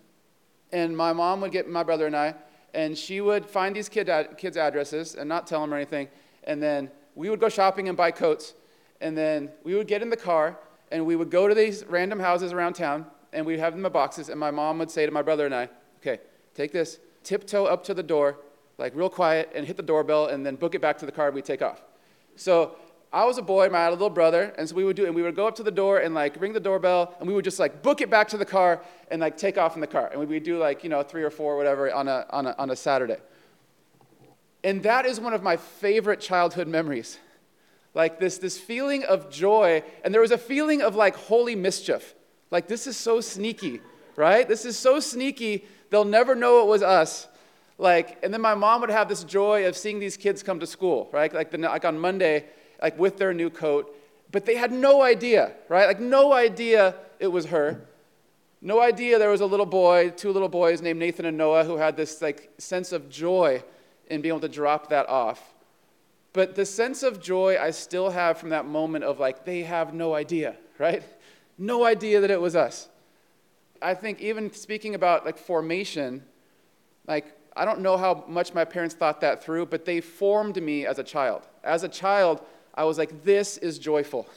and 0.72 0.96
my 0.96 1.14
mom 1.14 1.42
would 1.42 1.52
get 1.52 1.68
my 1.68 1.84
brother 1.84 2.06
and 2.06 2.16
I, 2.16 2.36
and 2.74 2.98
she 2.98 3.22
would 3.22 3.46
find 3.46 3.76
these 3.76 3.90
kid 3.90 4.10
ad- 4.10 4.38
kids' 4.38 4.58
addresses 4.58 5.16
and 5.16 5.28
not 5.28 5.48
tell 5.48 5.62
them 5.62 5.74
or 5.74 5.78
anything, 5.78 6.08
and 6.44 6.62
then 6.62 6.92
we 7.16 7.30
would 7.30 7.40
go 7.40 7.50
shopping 7.50 7.88
and 7.88 7.98
buy 7.98 8.12
coats, 8.12 8.54
and 9.02 9.18
then 9.18 9.50
we 9.64 9.74
would 9.74 9.88
get 9.88 10.02
in 10.02 10.10
the 10.10 10.18
car, 10.18 10.60
and 10.92 11.06
we 11.06 11.16
would 11.16 11.30
go 11.30 11.48
to 11.48 11.56
these 11.56 11.86
random 11.86 12.20
houses 12.20 12.54
around 12.54 12.74
town, 12.74 13.06
and 13.34 13.46
we'd 13.46 13.60
have 13.60 13.74
them 13.74 13.86
in 13.86 13.92
boxes, 13.92 14.30
and 14.30 14.40
my 14.40 14.52
mom 14.52 14.80
would 14.80 14.92
say 14.92 15.06
to 15.06 15.12
my 15.12 15.22
brother 15.22 15.46
and 15.46 15.54
I, 15.54 15.70
okay, 16.02 16.20
take 16.56 16.72
this, 16.72 17.00
tiptoe 17.24 17.66
up 17.66 17.84
to 17.86 17.94
the 17.94 18.04
door, 18.04 18.38
like 18.78 18.96
real 18.96 19.10
quiet, 19.10 19.52
and 19.54 19.66
hit 19.66 19.78
the 19.78 19.84
doorbell, 19.84 20.28
and 20.28 20.46
then 20.46 20.56
book 20.56 20.76
it 20.76 20.82
back 20.82 20.98
to 21.00 21.06
the 21.06 21.12
car, 21.12 21.28
and 21.28 21.36
we'd 21.36 21.46
take 21.46 21.62
off. 21.62 21.82
So 22.36 22.76
I 23.12 23.24
was 23.26 23.38
a 23.38 23.42
boy, 23.42 23.70
my 23.70 23.90
little 23.90 24.10
brother, 24.10 24.54
and 24.58 24.68
so 24.68 24.76
we 24.76 24.84
would 24.84 24.96
do, 24.96 25.06
and 25.06 25.16
we 25.16 25.22
would 25.22 25.36
go 25.36 25.48
up 25.48 25.56
to 25.56 25.64
the 25.64 25.72
door 25.72 26.00
and 26.00 26.14
like 26.14 26.40
ring 26.40 26.54
the 26.54 26.60
doorbell, 26.60 27.16
and 27.20 27.28
we 27.28 27.34
would 27.34 27.46
just 27.46 27.60
like 27.60 27.82
book 27.82 28.02
it 28.02 28.10
back 28.10 28.28
to 28.30 28.38
the 28.38 28.46
car 28.46 28.82
and 29.10 29.22
like 29.22 29.38
take 29.38 29.58
off 29.58 29.76
in 29.76 29.82
the 29.82 29.88
car, 29.88 30.10
and 30.12 30.20
we 30.20 30.26
would 30.26 30.44
do 30.44 30.58
like 30.58 30.84
you 30.84 30.90
know 30.90 31.02
three 31.04 31.24
or 31.24 31.30
four 31.30 31.54
or 31.54 31.58
whatever 31.58 31.94
on 31.94 32.08
a 32.08 32.26
on 32.30 32.46
a 32.48 32.56
on 32.58 32.70
a 32.70 32.76
Saturday. 32.76 33.18
And 34.64 34.84
that 34.84 35.06
is 35.06 35.20
one 35.20 35.34
of 35.34 35.42
my 35.42 35.56
favorite 35.56 36.20
childhood 36.20 36.68
memories, 36.68 37.20
like 37.98 38.20
this 38.20 38.38
this 38.38 38.60
feeling 38.60 39.04
of 39.06 39.32
joy, 39.32 39.84
and 40.04 40.14
there 40.14 40.22
was 40.22 40.32
a 40.32 40.38
feeling 40.38 40.84
of 40.84 40.96
like 40.96 41.16
holy 41.16 41.56
mischief, 41.56 42.14
like 42.52 42.68
this 42.68 42.86
is 42.86 42.96
so 42.96 43.20
sneaky, 43.20 43.82
right? 44.16 44.48
This 44.48 44.66
is 44.66 44.78
so 44.78 45.00
sneaky, 45.00 45.66
they'll 45.90 46.06
never 46.06 46.36
know 46.36 46.62
it 46.62 46.68
was 46.68 46.84
us. 46.84 47.28
Like, 47.80 48.20
and 48.24 48.32
then 48.32 48.42
my 48.42 48.54
mom 48.54 48.82
would 48.82 48.92
have 48.92 49.10
this 49.10 49.24
joy 49.24 49.68
of 49.68 49.76
seeing 49.76 50.00
these 50.00 50.16
kids 50.16 50.44
come 50.44 50.60
to 50.60 50.68
school, 50.68 51.10
right? 51.12 51.32
Like, 51.34 51.52
the, 51.52 51.58
like 51.58 51.86
on 51.86 52.00
Monday, 52.00 52.46
like 52.82 52.98
with 52.98 53.18
their 53.18 53.34
new 53.34 53.50
coat, 53.50 53.96
but 54.32 54.46
they 54.46 54.56
had 54.56 54.72
no 54.72 55.02
idea, 55.02 55.54
right? 55.68 55.88
Like 55.88 56.00
no 56.00 56.34
idea 56.34 56.96
it 57.20 57.28
was 57.28 57.48
her. 57.48 57.82
No 58.62 58.80
idea 58.80 59.18
there 59.18 59.30
was 59.30 59.42
a 59.42 59.46
little 59.46 59.66
boy, 59.66 60.12
two 60.12 60.32
little 60.32 60.50
boys 60.50 60.82
named 60.82 61.00
Nathan 61.00 61.26
and 61.26 61.38
Noah 61.38 61.64
who 61.64 61.78
had 61.78 61.98
this 61.98 62.22
like 62.22 62.52
sense 62.60 62.92
of 62.92 63.10
joy 63.10 63.64
in 64.08 64.22
being 64.22 64.34
able 64.34 64.42
to 64.42 64.50
drop 64.50 64.90
that 64.90 65.10
off. 65.10 65.42
But 66.38 66.54
the 66.54 66.68
sense 66.68 67.02
of 67.02 67.20
joy 67.20 67.58
I 67.60 67.72
still 67.72 68.12
have 68.12 68.38
from 68.38 68.50
that 68.50 68.68
moment 68.68 69.04
of 69.04 69.20
like 69.20 69.44
they 69.44 69.64
have 69.64 69.96
no 69.96 70.14
idea, 70.14 70.56
right? 70.78 71.02
No 71.58 71.84
idea 71.84 72.22
that 72.22 72.30
it 72.30 72.40
was 72.40 72.56
us. 72.56 72.90
I 73.82 73.96
think 73.96 74.22
even 74.22 74.54
speaking 74.54 74.94
about 74.94 75.26
like 75.26 75.40
formation, 75.40 76.24
like 77.08 77.36
I 77.56 77.66
don't 77.66 77.80
know 77.80 77.98
how 77.98 78.24
much 78.28 78.54
my 78.54 78.66
parents 78.66 78.94
thought 78.94 79.20
that 79.22 79.44
through, 79.44 79.66
but 79.66 79.86
they 79.86 80.00
formed 80.00 80.62
me 80.62 80.86
as 80.86 81.00
a 81.00 81.04
child. 81.04 81.42
As 81.64 81.82
a 81.82 81.90
child, 81.90 82.40
I 82.76 82.84
was 82.84 83.00
like, 83.00 83.24
this 83.24 83.58
is 83.58 83.80
joyful. 83.80 84.28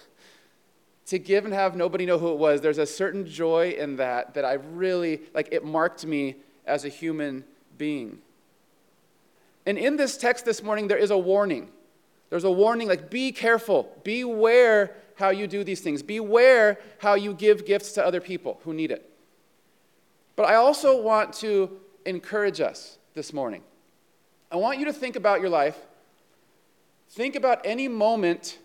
To 1.08 1.18
give 1.18 1.44
and 1.44 1.52
have 1.52 1.76
nobody 1.76 2.06
know 2.06 2.16
who 2.16 2.32
it 2.32 2.38
was, 2.38 2.62
there's 2.62 2.78
a 2.78 2.86
certain 2.86 3.26
joy 3.26 3.76
in 3.78 3.96
that 3.96 4.32
that 4.32 4.46
I 4.46 4.54
really, 4.54 5.20
like, 5.34 5.50
it 5.52 5.66
marked 5.66 6.06
me 6.06 6.36
as 6.64 6.86
a 6.86 6.88
human 6.88 7.44
being. 7.76 8.20
And 9.66 9.76
in 9.76 9.98
this 9.98 10.16
text 10.16 10.46
this 10.46 10.62
morning, 10.62 10.88
there 10.88 10.96
is 10.96 11.10
a 11.10 11.18
warning. 11.18 11.68
There's 12.30 12.44
a 12.44 12.50
warning 12.50 12.88
like, 12.88 13.10
be 13.10 13.32
careful, 13.32 13.94
beware 14.04 14.96
how 15.16 15.30
you 15.30 15.46
do 15.46 15.62
these 15.62 15.80
things, 15.80 16.02
beware 16.02 16.78
how 16.98 17.14
you 17.14 17.34
give 17.34 17.66
gifts 17.66 17.92
to 17.92 18.04
other 18.04 18.20
people 18.20 18.60
who 18.64 18.72
need 18.72 18.90
it. 18.90 19.10
But 20.36 20.46
I 20.46 20.54
also 20.54 21.00
want 21.00 21.34
to 21.34 21.78
encourage 22.06 22.60
us 22.60 22.98
this 23.14 23.32
morning. 23.32 23.62
I 24.50 24.56
want 24.56 24.78
you 24.78 24.86
to 24.86 24.92
think 24.92 25.16
about 25.16 25.40
your 25.40 25.50
life 25.50 25.76
Think 27.10 27.34
about 27.34 27.60
any 27.64 27.88
moment 27.88 28.58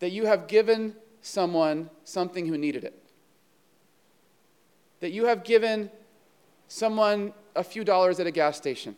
that 0.00 0.10
you 0.10 0.26
have 0.26 0.46
given 0.46 0.94
someone 1.22 1.88
something 2.04 2.46
who 2.46 2.58
needed 2.58 2.84
it. 2.84 3.02
That 5.00 5.12
you 5.12 5.24
have 5.24 5.42
given 5.42 5.90
someone 6.68 7.32
a 7.54 7.64
few 7.64 7.84
dollars 7.84 8.20
at 8.20 8.26
a 8.26 8.30
gas 8.30 8.58
station. 8.58 8.96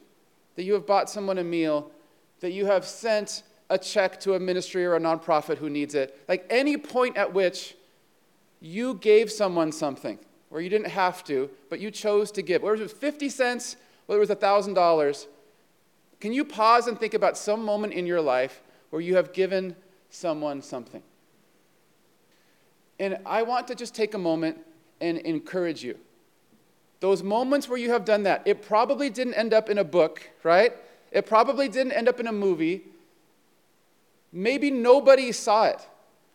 That 0.56 0.64
you 0.64 0.72
have 0.72 0.84
bought 0.84 1.08
someone 1.08 1.38
a 1.38 1.44
meal. 1.44 1.92
That 2.40 2.52
you 2.52 2.66
have 2.66 2.84
sent 2.84 3.42
a 3.70 3.78
check 3.78 4.20
to 4.20 4.34
a 4.34 4.40
ministry 4.40 4.84
or 4.86 4.94
a 4.94 5.00
nonprofit 5.00 5.58
who 5.58 5.68
needs 5.68 5.94
it. 5.94 6.18
Like 6.28 6.46
any 6.50 6.76
point 6.76 7.16
at 7.16 7.34
which 7.34 7.74
you 8.60 8.94
gave 8.94 9.30
someone 9.30 9.72
something, 9.72 10.18
where 10.48 10.60
you 10.60 10.68
didn't 10.68 10.88
have 10.88 11.22
to, 11.24 11.50
but 11.68 11.80
you 11.80 11.90
chose 11.90 12.30
to 12.32 12.42
give. 12.42 12.62
Whether 12.62 12.76
it 12.76 12.82
was 12.82 12.92
50 12.92 13.28
cents, 13.28 13.76
whether 14.06 14.20
it 14.20 14.28
was 14.28 14.36
$1,000, 14.36 15.26
can 16.20 16.32
you 16.32 16.44
pause 16.44 16.86
and 16.86 16.98
think 16.98 17.14
about 17.14 17.36
some 17.36 17.64
moment 17.64 17.92
in 17.92 18.06
your 18.06 18.20
life 18.20 18.62
where 18.90 19.02
you 19.02 19.16
have 19.16 19.32
given 19.32 19.76
someone 20.10 20.62
something? 20.62 21.02
And 22.98 23.18
I 23.24 23.42
want 23.42 23.68
to 23.68 23.74
just 23.74 23.94
take 23.94 24.14
a 24.14 24.18
moment 24.18 24.58
and 25.00 25.18
encourage 25.18 25.84
you. 25.84 25.96
Those 27.00 27.22
moments 27.22 27.68
where 27.68 27.78
you 27.78 27.90
have 27.90 28.04
done 28.04 28.24
that, 28.24 28.42
it 28.44 28.62
probably 28.62 29.08
didn't 29.08 29.34
end 29.34 29.54
up 29.54 29.70
in 29.70 29.78
a 29.78 29.84
book, 29.84 30.28
right? 30.42 30.72
It 31.10 31.26
probably 31.26 31.68
didn't 31.68 31.92
end 31.92 32.08
up 32.08 32.20
in 32.20 32.26
a 32.26 32.32
movie. 32.32 32.84
Maybe 34.32 34.70
nobody 34.70 35.32
saw 35.32 35.64
it, 35.64 35.86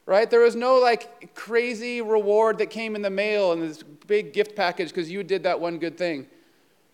right? 0.06 0.30
There 0.30 0.40
was 0.40 0.56
no 0.56 0.80
like 0.80 1.36
crazy 1.36 2.02
reward 2.02 2.58
that 2.58 2.70
came 2.70 2.96
in 2.96 3.02
the 3.02 3.10
mail 3.10 3.52
and 3.52 3.62
this 3.62 3.84
big 3.84 4.34
gift 4.34 4.56
package 4.56 4.90
because 4.90 5.12
you 5.12 5.24
did 5.24 5.44
that 5.44 5.60
one 5.60 5.78
good 5.78 5.98
thing. 5.98 6.28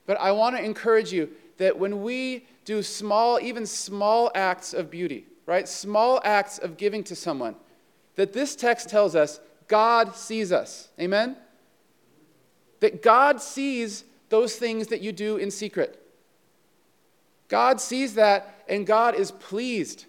But 0.05 0.19
I 0.19 0.31
want 0.31 0.57
to 0.57 0.63
encourage 0.63 1.13
you 1.13 1.29
that 1.57 1.77
when 1.77 2.01
we 2.01 2.47
do 2.65 2.81
small, 2.83 3.39
even 3.39 3.65
small 3.65 4.31
acts 4.35 4.73
of 4.73 4.89
beauty, 4.89 5.25
right? 5.45 5.67
Small 5.67 6.21
acts 6.23 6.57
of 6.57 6.77
giving 6.77 7.03
to 7.05 7.15
someone, 7.15 7.55
that 8.15 8.33
this 8.33 8.55
text 8.55 8.89
tells 8.89 9.15
us 9.15 9.39
God 9.67 10.15
sees 10.15 10.51
us. 10.51 10.89
Amen? 10.99 11.37
That 12.79 13.01
God 13.01 13.41
sees 13.41 14.03
those 14.29 14.55
things 14.55 14.87
that 14.87 15.01
you 15.01 15.11
do 15.11 15.37
in 15.37 15.51
secret. 15.51 15.98
God 17.49 17.81
sees 17.81 18.13
that, 18.13 18.63
and 18.69 18.87
God 18.87 19.15
is 19.15 19.31
pleased, 19.31 20.05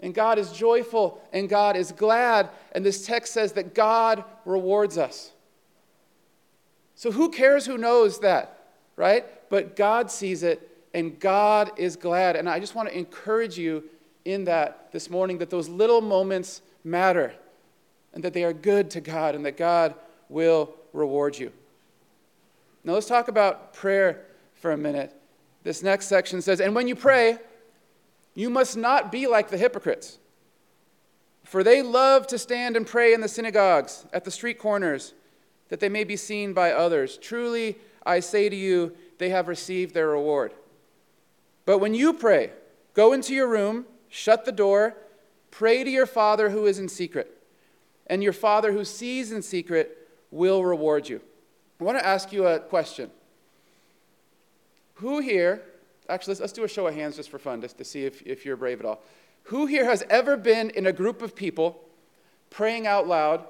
and 0.00 0.14
God 0.14 0.38
is 0.38 0.50
joyful, 0.50 1.22
and 1.32 1.48
God 1.48 1.76
is 1.76 1.92
glad. 1.92 2.48
And 2.72 2.84
this 2.84 3.06
text 3.06 3.32
says 3.34 3.52
that 3.52 3.74
God 3.74 4.24
rewards 4.44 4.98
us. 4.98 5.32
So 6.94 7.12
who 7.12 7.30
cares 7.30 7.66
who 7.66 7.78
knows 7.78 8.20
that, 8.20 8.66
right? 8.96 9.24
But 9.50 9.76
God 9.76 10.10
sees 10.10 10.42
it, 10.42 10.66
and 10.92 11.20
God 11.20 11.70
is 11.76 11.96
glad. 11.96 12.36
And 12.36 12.48
I 12.48 12.58
just 12.58 12.74
want 12.74 12.88
to 12.88 12.98
encourage 12.98 13.58
you 13.58 13.84
in 14.24 14.44
that 14.44 14.90
this 14.92 15.08
morning 15.08 15.38
that 15.38 15.50
those 15.50 15.68
little 15.68 16.00
moments 16.00 16.62
matter 16.84 17.32
and 18.12 18.24
that 18.24 18.32
they 18.32 18.44
are 18.44 18.52
good 18.52 18.90
to 18.90 19.00
God 19.00 19.34
and 19.34 19.44
that 19.46 19.56
God 19.56 19.94
will 20.28 20.74
reward 20.92 21.38
you. 21.38 21.52
Now 22.84 22.94
let's 22.94 23.06
talk 23.06 23.28
about 23.28 23.74
prayer 23.74 24.24
for 24.54 24.72
a 24.72 24.76
minute. 24.76 25.14
This 25.62 25.82
next 25.82 26.06
section 26.06 26.40
says, 26.40 26.60
And 26.60 26.74
when 26.74 26.88
you 26.88 26.96
pray, 26.96 27.38
you 28.34 28.50
must 28.50 28.76
not 28.76 29.12
be 29.12 29.26
like 29.26 29.50
the 29.50 29.58
hypocrites, 29.58 30.18
for 31.44 31.64
they 31.64 31.82
love 31.82 32.26
to 32.28 32.38
stand 32.38 32.76
and 32.76 32.86
pray 32.86 33.12
in 33.12 33.20
the 33.20 33.28
synagogues, 33.28 34.06
at 34.12 34.24
the 34.24 34.30
street 34.30 34.58
corners, 34.58 35.14
that 35.68 35.80
they 35.80 35.88
may 35.88 36.04
be 36.04 36.16
seen 36.16 36.52
by 36.52 36.72
others. 36.72 37.16
Truly, 37.18 37.76
I 38.04 38.20
say 38.20 38.48
to 38.48 38.56
you, 38.56 38.96
they 39.18 39.30
have 39.30 39.48
received 39.48 39.94
their 39.94 40.08
reward. 40.08 40.52
But 41.66 41.78
when 41.78 41.94
you 41.94 42.12
pray, 42.12 42.50
go 42.94 43.12
into 43.12 43.34
your 43.34 43.48
room, 43.48 43.86
shut 44.08 44.44
the 44.44 44.52
door, 44.52 44.96
pray 45.50 45.84
to 45.84 45.90
your 45.90 46.06
Father 46.06 46.50
who 46.50 46.66
is 46.66 46.78
in 46.78 46.88
secret, 46.88 47.36
and 48.06 48.22
your 48.22 48.32
Father 48.32 48.72
who 48.72 48.84
sees 48.84 49.30
in 49.32 49.42
secret 49.42 50.08
will 50.30 50.64
reward 50.64 51.08
you. 51.08 51.20
I 51.80 51.84
want 51.84 51.98
to 51.98 52.06
ask 52.06 52.32
you 52.32 52.46
a 52.46 52.60
question. 52.60 53.10
Who 55.00 55.20
here, 55.20 55.62
actually, 56.08 56.32
let's, 56.32 56.40
let's 56.40 56.52
do 56.52 56.64
a 56.64 56.68
show 56.68 56.86
of 56.86 56.94
hands 56.94 57.16
just 57.16 57.30
for 57.30 57.38
fun, 57.38 57.60
just 57.60 57.78
to 57.78 57.84
see 57.84 58.04
if, 58.04 58.22
if 58.22 58.44
you're 58.44 58.56
brave 58.56 58.80
at 58.80 58.86
all. 58.86 59.02
Who 59.44 59.66
here 59.66 59.84
has 59.84 60.04
ever 60.10 60.36
been 60.36 60.70
in 60.70 60.86
a 60.86 60.92
group 60.92 61.22
of 61.22 61.34
people 61.34 61.82
praying 62.50 62.86
out 62.86 63.06
loud 63.06 63.44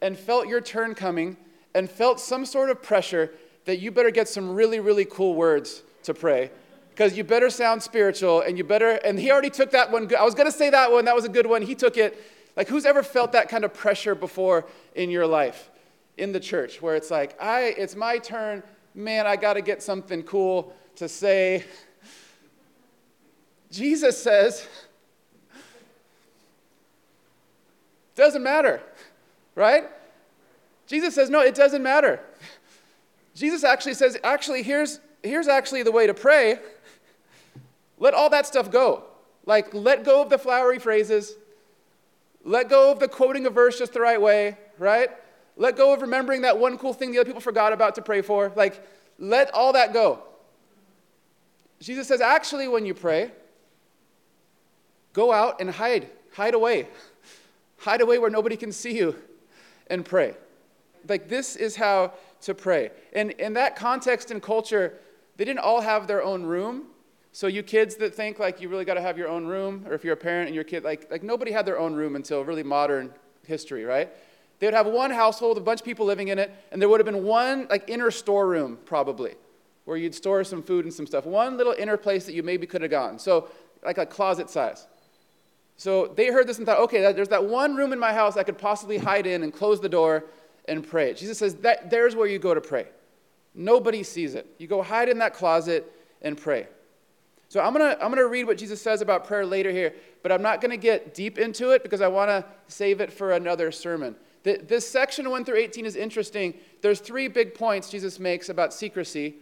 and 0.00 0.18
felt 0.18 0.48
your 0.48 0.60
turn 0.60 0.94
coming 0.94 1.36
and 1.74 1.90
felt 1.90 2.20
some 2.20 2.44
sort 2.44 2.70
of 2.70 2.82
pressure 2.82 3.32
that 3.64 3.78
you 3.78 3.90
better 3.90 4.10
get 4.10 4.28
some 4.28 4.54
really, 4.54 4.80
really 4.80 5.04
cool 5.04 5.34
words 5.34 5.82
to 6.04 6.14
pray? 6.14 6.50
Because 6.90 7.16
you 7.16 7.24
better 7.24 7.50
sound 7.50 7.82
spiritual 7.82 8.40
and 8.40 8.56
you 8.56 8.64
better, 8.64 8.92
and 9.04 9.18
he 9.18 9.30
already 9.30 9.50
took 9.50 9.70
that 9.72 9.90
one. 9.90 10.10
I 10.14 10.24
was 10.24 10.34
going 10.34 10.50
to 10.50 10.56
say 10.56 10.70
that 10.70 10.90
one, 10.90 11.04
that 11.04 11.14
was 11.14 11.24
a 11.24 11.28
good 11.28 11.46
one. 11.46 11.62
He 11.62 11.74
took 11.74 11.96
it. 11.96 12.22
Like, 12.56 12.68
who's 12.68 12.86
ever 12.86 13.02
felt 13.02 13.32
that 13.32 13.48
kind 13.48 13.64
of 13.64 13.74
pressure 13.74 14.14
before 14.14 14.66
in 14.94 15.10
your 15.10 15.26
life? 15.26 15.70
in 16.16 16.32
the 16.32 16.40
church 16.40 16.80
where 16.80 16.96
it's 16.96 17.10
like, 17.10 17.40
I, 17.40 17.74
it's 17.76 17.94
my 17.94 18.18
turn, 18.18 18.62
man, 18.94 19.26
I 19.26 19.36
got 19.36 19.54
to 19.54 19.62
get 19.62 19.82
something 19.82 20.22
cool 20.22 20.72
to 20.96 21.08
say. 21.08 21.64
Jesus 23.70 24.20
says, 24.22 24.66
doesn't 28.14 28.42
matter, 28.42 28.80
right? 29.54 29.84
Jesus 30.86 31.14
says, 31.14 31.28
no, 31.28 31.40
it 31.40 31.54
doesn't 31.54 31.82
matter. 31.82 32.20
Jesus 33.34 33.64
actually 33.64 33.94
says, 33.94 34.16
actually, 34.24 34.62
here's, 34.62 35.00
here's 35.22 35.48
actually 35.48 35.82
the 35.82 35.92
way 35.92 36.06
to 36.06 36.14
pray. 36.14 36.58
Let 37.98 38.14
all 38.14 38.30
that 38.30 38.46
stuff 38.46 38.70
go. 38.70 39.04
Like, 39.44 39.74
let 39.74 40.04
go 40.04 40.22
of 40.22 40.30
the 40.30 40.38
flowery 40.38 40.78
phrases. 40.78 41.34
Let 42.44 42.68
go 42.68 42.92
of 42.92 42.98
the 42.98 43.08
quoting 43.08 43.46
a 43.46 43.50
verse 43.50 43.78
just 43.78 43.92
the 43.92 44.00
right 44.00 44.20
way, 44.20 44.56
right? 44.78 45.10
Let 45.56 45.76
go 45.76 45.92
of 45.92 46.02
remembering 46.02 46.42
that 46.42 46.58
one 46.58 46.78
cool 46.78 46.94
thing 46.94 47.12
the 47.12 47.18
other 47.18 47.26
people 47.26 47.40
forgot 47.40 47.72
about 47.72 47.96
to 47.96 48.02
pray 48.02 48.22
for. 48.22 48.52
Like, 48.56 48.86
let 49.18 49.52
all 49.54 49.72
that 49.74 49.92
go. 49.92 50.22
Jesus 51.80 52.08
says, 52.08 52.20
actually, 52.20 52.68
when 52.68 52.86
you 52.86 52.94
pray, 52.94 53.30
go 55.12 55.32
out 55.32 55.60
and 55.60 55.70
hide. 55.70 56.08
Hide 56.32 56.54
away. 56.54 56.88
Hide 57.78 58.00
away 58.00 58.18
where 58.18 58.30
nobody 58.30 58.56
can 58.56 58.72
see 58.72 58.96
you 58.96 59.14
and 59.88 60.04
pray. 60.04 60.34
Like, 61.08 61.28
this 61.28 61.56
is 61.56 61.76
how 61.76 62.14
to 62.42 62.54
pray. 62.54 62.90
And 63.12 63.32
in 63.32 63.52
that 63.52 63.76
context 63.76 64.30
and 64.30 64.42
culture, 64.42 64.94
they 65.36 65.44
didn't 65.44 65.60
all 65.60 65.80
have 65.82 66.06
their 66.06 66.22
own 66.22 66.44
room. 66.44 66.84
So, 67.32 67.46
you 67.46 67.62
kids 67.62 67.96
that 67.96 68.14
think 68.14 68.38
like 68.38 68.60
you 68.60 68.68
really 68.70 68.86
got 68.86 68.94
to 68.94 69.02
have 69.02 69.18
your 69.18 69.28
own 69.28 69.46
room, 69.46 69.84
or 69.86 69.92
if 69.92 70.04
you're 70.04 70.14
a 70.14 70.16
parent 70.16 70.46
and 70.46 70.54
your 70.54 70.64
kid, 70.64 70.84
like, 70.84 71.10
like 71.10 71.22
nobody 71.22 71.52
had 71.52 71.66
their 71.66 71.78
own 71.78 71.94
room 71.94 72.16
until 72.16 72.42
really 72.42 72.62
modern 72.62 73.12
history, 73.46 73.84
right? 73.84 74.10
They 74.58 74.66
would 74.66 74.74
have 74.74 74.86
one 74.86 75.10
household, 75.10 75.58
a 75.58 75.60
bunch 75.60 75.80
of 75.80 75.84
people 75.84 76.06
living 76.06 76.28
in 76.28 76.38
it, 76.38 76.50
and 76.72 76.80
there 76.80 76.88
would 76.88 77.00
have 77.00 77.06
been 77.06 77.24
one 77.24 77.66
like 77.68 77.88
inner 77.88 78.10
storeroom 78.10 78.78
probably, 78.86 79.34
where 79.86 79.96
you'd 79.96 80.14
store 80.14 80.44
some 80.44 80.62
food 80.62 80.84
and 80.84 80.92
some 80.92 81.06
stuff. 81.06 81.24
One 81.24 81.56
little 81.56 81.72
inner 81.72 81.96
place 81.96 82.26
that 82.26 82.34
you 82.34 82.42
maybe 82.42 82.66
could 82.66 82.82
have 82.82 82.90
gone. 82.90 83.18
So 83.18 83.48
like 83.82 83.98
a 83.98 84.04
closet 84.04 84.50
size. 84.50 84.86
So 85.76 86.08
they 86.08 86.26
heard 86.26 86.46
this 86.46 86.58
and 86.58 86.66
thought, 86.66 86.80
okay, 86.80 87.12
there's 87.12 87.28
that 87.28 87.44
one 87.44 87.76
room 87.76 87.92
in 87.92 87.98
my 87.98 88.12
house 88.12 88.36
I 88.36 88.42
could 88.42 88.58
possibly 88.58 88.98
hide 88.98 89.26
in 89.26 89.42
and 89.42 89.52
close 89.52 89.80
the 89.80 89.88
door 89.88 90.24
and 90.66 90.86
pray. 90.86 91.14
Jesus 91.14 91.38
says 91.38 91.54
that 91.56 91.88
there's 91.88 92.16
where 92.16 92.26
you 92.26 92.38
go 92.38 92.52
to 92.52 92.60
pray. 92.60 92.86
Nobody 93.54 94.02
sees 94.02 94.34
it. 94.34 94.46
You 94.58 94.66
go 94.66 94.82
hide 94.82 95.08
in 95.08 95.18
that 95.18 95.34
closet 95.34 95.90
and 96.20 96.36
pray. 96.36 96.66
So 97.48 97.60
I'm 97.60 97.72
going 97.72 97.96
to 97.96 98.04
I'm 98.04 98.12
to 98.12 98.26
read 98.26 98.44
what 98.44 98.58
Jesus 98.58 98.82
says 98.82 99.02
about 99.02 99.24
prayer 99.24 99.46
later 99.46 99.70
here, 99.70 99.94
but 100.22 100.32
I'm 100.32 100.42
not 100.42 100.60
going 100.60 100.72
to 100.72 100.76
get 100.76 101.14
deep 101.14 101.38
into 101.38 101.70
it 101.70 101.84
because 101.84 102.00
I 102.00 102.08
want 102.08 102.28
to 102.28 102.44
save 102.66 103.00
it 103.00 103.12
for 103.12 103.32
another 103.32 103.70
sermon. 103.70 104.16
This 104.42 104.88
section 104.88 105.30
1 105.30 105.44
through 105.44 105.56
18 105.56 105.86
is 105.86 105.96
interesting. 105.96 106.54
There's 106.80 107.00
three 107.00 107.28
big 107.28 107.54
points 107.54 107.90
Jesus 107.90 108.18
makes 108.18 108.48
about 108.48 108.72
secrecy 108.72 109.36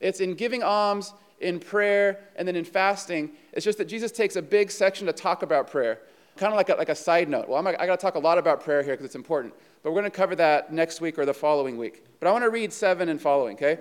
it's 0.00 0.20
in 0.20 0.34
giving 0.34 0.62
alms, 0.62 1.12
in 1.40 1.60
prayer, 1.60 2.20
and 2.36 2.46
then 2.46 2.56
in 2.56 2.64
fasting. 2.64 3.30
It's 3.52 3.64
just 3.64 3.78
that 3.78 3.86
Jesus 3.86 4.12
takes 4.12 4.36
a 4.36 4.42
big 4.42 4.70
section 4.70 5.06
to 5.06 5.12
talk 5.12 5.42
about 5.42 5.70
prayer, 5.70 6.00
kind 6.36 6.52
of 6.52 6.56
like 6.56 6.68
a, 6.68 6.74
like 6.74 6.88
a 6.88 6.94
side 6.94 7.28
note. 7.28 7.48
Well, 7.48 7.58
I'm, 7.58 7.66
I 7.66 7.86
got 7.86 7.98
to 7.98 8.02
talk 8.02 8.14
a 8.14 8.20
lot 8.20 8.38
about 8.38 8.62
prayer 8.62 8.82
here 8.82 8.94
because 8.94 9.06
it's 9.06 9.14
important, 9.14 9.54
but 9.82 9.90
we're 9.90 10.00
going 10.00 10.10
to 10.10 10.16
cover 10.16 10.34
that 10.36 10.72
next 10.72 11.00
week 11.00 11.18
or 11.18 11.24
the 11.24 11.34
following 11.34 11.76
week. 11.76 12.04
But 12.18 12.28
I 12.28 12.32
want 12.32 12.44
to 12.44 12.50
read 12.50 12.72
7 12.72 13.08
and 13.08 13.20
following, 13.20 13.56
okay? 13.56 13.78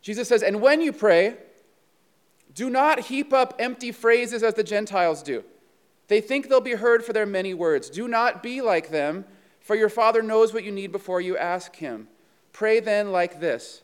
Jesus 0.00 0.28
says, 0.28 0.42
And 0.42 0.60
when 0.60 0.80
you 0.80 0.92
pray, 0.92 1.36
do 2.54 2.70
not 2.70 3.00
heap 3.00 3.32
up 3.32 3.54
empty 3.58 3.92
phrases 3.92 4.42
as 4.42 4.54
the 4.54 4.64
Gentiles 4.64 5.22
do. 5.22 5.44
They 6.08 6.20
think 6.20 6.48
they'll 6.48 6.60
be 6.60 6.72
heard 6.72 7.04
for 7.04 7.12
their 7.12 7.26
many 7.26 7.52
words. 7.52 7.90
Do 7.90 8.08
not 8.08 8.42
be 8.42 8.60
like 8.62 8.90
them 8.90 9.26
for 9.60 9.76
your 9.76 9.90
Father 9.90 10.22
knows 10.22 10.54
what 10.54 10.64
you 10.64 10.72
need 10.72 10.92
before 10.92 11.20
you 11.20 11.36
ask 11.36 11.76
Him. 11.76 12.08
Pray 12.52 12.80
then 12.80 13.12
like 13.12 13.38
this 13.38 13.82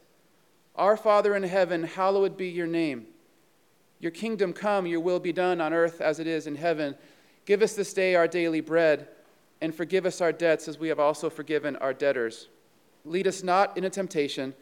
Our 0.77 0.97
Father 0.97 1.37
in 1.37 1.45
heaven, 1.45 1.85
hallowed 1.85 2.37
be 2.37 2.49
your 2.49 2.67
name. 2.67 3.07
Your 4.01 4.11
kingdom 4.11 4.53
come, 4.53 4.87
your 4.87 5.01
will 5.01 5.21
be 5.21 5.33
done 5.33 5.61
on 5.61 5.73
earth 5.73 6.01
as 6.01 6.19
it 6.19 6.27
is 6.27 6.47
in 6.47 6.57
heaven. 6.57 6.97
Give 7.47 7.63
us 7.63 7.75
this 7.75 7.93
day 7.93 8.17
our 8.17 8.27
daily 8.27 8.61
bread, 8.61 9.09
and 9.61 9.75
forgive 9.75 10.05
us 10.05 10.21
our 10.21 10.33
debts 10.33 10.67
as 10.67 10.79
we 10.79 10.89
have 10.89 10.99
also 10.99 11.31
forgiven 11.31 11.77
our 11.77 11.95
debtors. 11.95 12.49
Lead 13.05 13.27
us 13.27 13.43
not 13.43 13.77
into 13.77 13.89
temptation, 13.89 14.53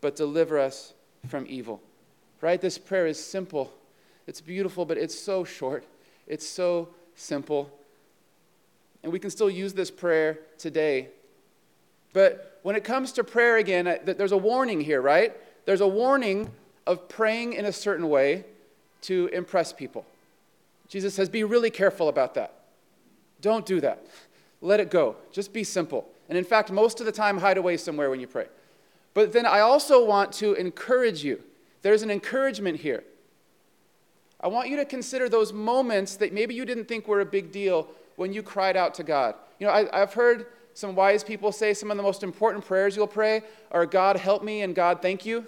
but 0.00 0.14
deliver 0.14 0.58
us 0.58 0.92
from 1.26 1.46
evil. 1.48 1.80
Right? 2.40 2.60
This 2.60 2.76
prayer 2.76 3.06
is 3.06 3.18
simple. 3.18 3.72
It's 4.26 4.40
beautiful, 4.40 4.84
but 4.84 4.98
it's 4.98 5.18
so 5.18 5.42
short. 5.42 5.86
It's 6.26 6.46
so 6.46 6.90
simple. 7.14 7.70
And 9.02 9.10
we 9.10 9.18
can 9.18 9.30
still 9.30 9.48
use 9.48 9.72
this 9.72 9.90
prayer 9.90 10.40
today. 10.58 11.08
But 12.12 12.60
when 12.62 12.76
it 12.76 12.84
comes 12.84 13.12
to 13.12 13.24
prayer 13.24 13.56
again, 13.56 14.00
there's 14.04 14.32
a 14.32 14.36
warning 14.36 14.80
here, 14.80 15.00
right? 15.00 15.34
There's 15.66 15.82
a 15.82 15.86
warning 15.86 16.50
of 16.86 17.08
praying 17.08 17.52
in 17.52 17.66
a 17.66 17.72
certain 17.72 18.08
way 18.08 18.44
to 19.02 19.26
impress 19.32 19.72
people. 19.72 20.06
Jesus 20.88 21.14
says, 21.14 21.28
be 21.28 21.44
really 21.44 21.70
careful 21.70 22.08
about 22.08 22.34
that. 22.34 22.54
Don't 23.40 23.66
do 23.66 23.80
that. 23.82 24.06
Let 24.62 24.80
it 24.80 24.90
go. 24.90 25.16
Just 25.32 25.52
be 25.52 25.64
simple. 25.64 26.08
And 26.28 26.38
in 26.38 26.44
fact, 26.44 26.72
most 26.72 27.00
of 27.00 27.06
the 27.06 27.12
time, 27.12 27.38
hide 27.38 27.58
away 27.58 27.76
somewhere 27.76 28.08
when 28.08 28.20
you 28.20 28.26
pray. 28.26 28.46
But 29.12 29.32
then 29.32 29.44
I 29.44 29.60
also 29.60 30.04
want 30.04 30.32
to 30.34 30.54
encourage 30.54 31.22
you. 31.22 31.42
There's 31.82 32.02
an 32.02 32.10
encouragement 32.10 32.80
here. 32.80 33.04
I 34.40 34.48
want 34.48 34.68
you 34.68 34.76
to 34.76 34.84
consider 34.84 35.28
those 35.28 35.52
moments 35.52 36.16
that 36.16 36.32
maybe 36.32 36.54
you 36.54 36.64
didn't 36.64 36.86
think 36.86 37.06
were 37.06 37.20
a 37.20 37.26
big 37.26 37.52
deal, 37.52 37.88
when 38.16 38.32
you 38.32 38.42
cried 38.42 38.76
out 38.76 38.94
to 38.94 39.02
God. 39.02 39.34
You 39.58 39.66
know, 39.66 39.72
I, 39.72 40.02
I've 40.02 40.14
heard 40.14 40.46
some 40.76 40.94
wise 40.94 41.24
people 41.24 41.52
say 41.52 41.72
some 41.72 41.90
of 41.90 41.96
the 41.96 42.02
most 42.02 42.22
important 42.22 42.62
prayers 42.62 42.96
you'll 42.96 43.06
pray 43.06 43.40
are 43.70 43.86
God 43.86 44.18
help 44.18 44.44
me 44.44 44.60
and 44.60 44.74
God 44.74 45.00
thank 45.00 45.24
you. 45.24 45.46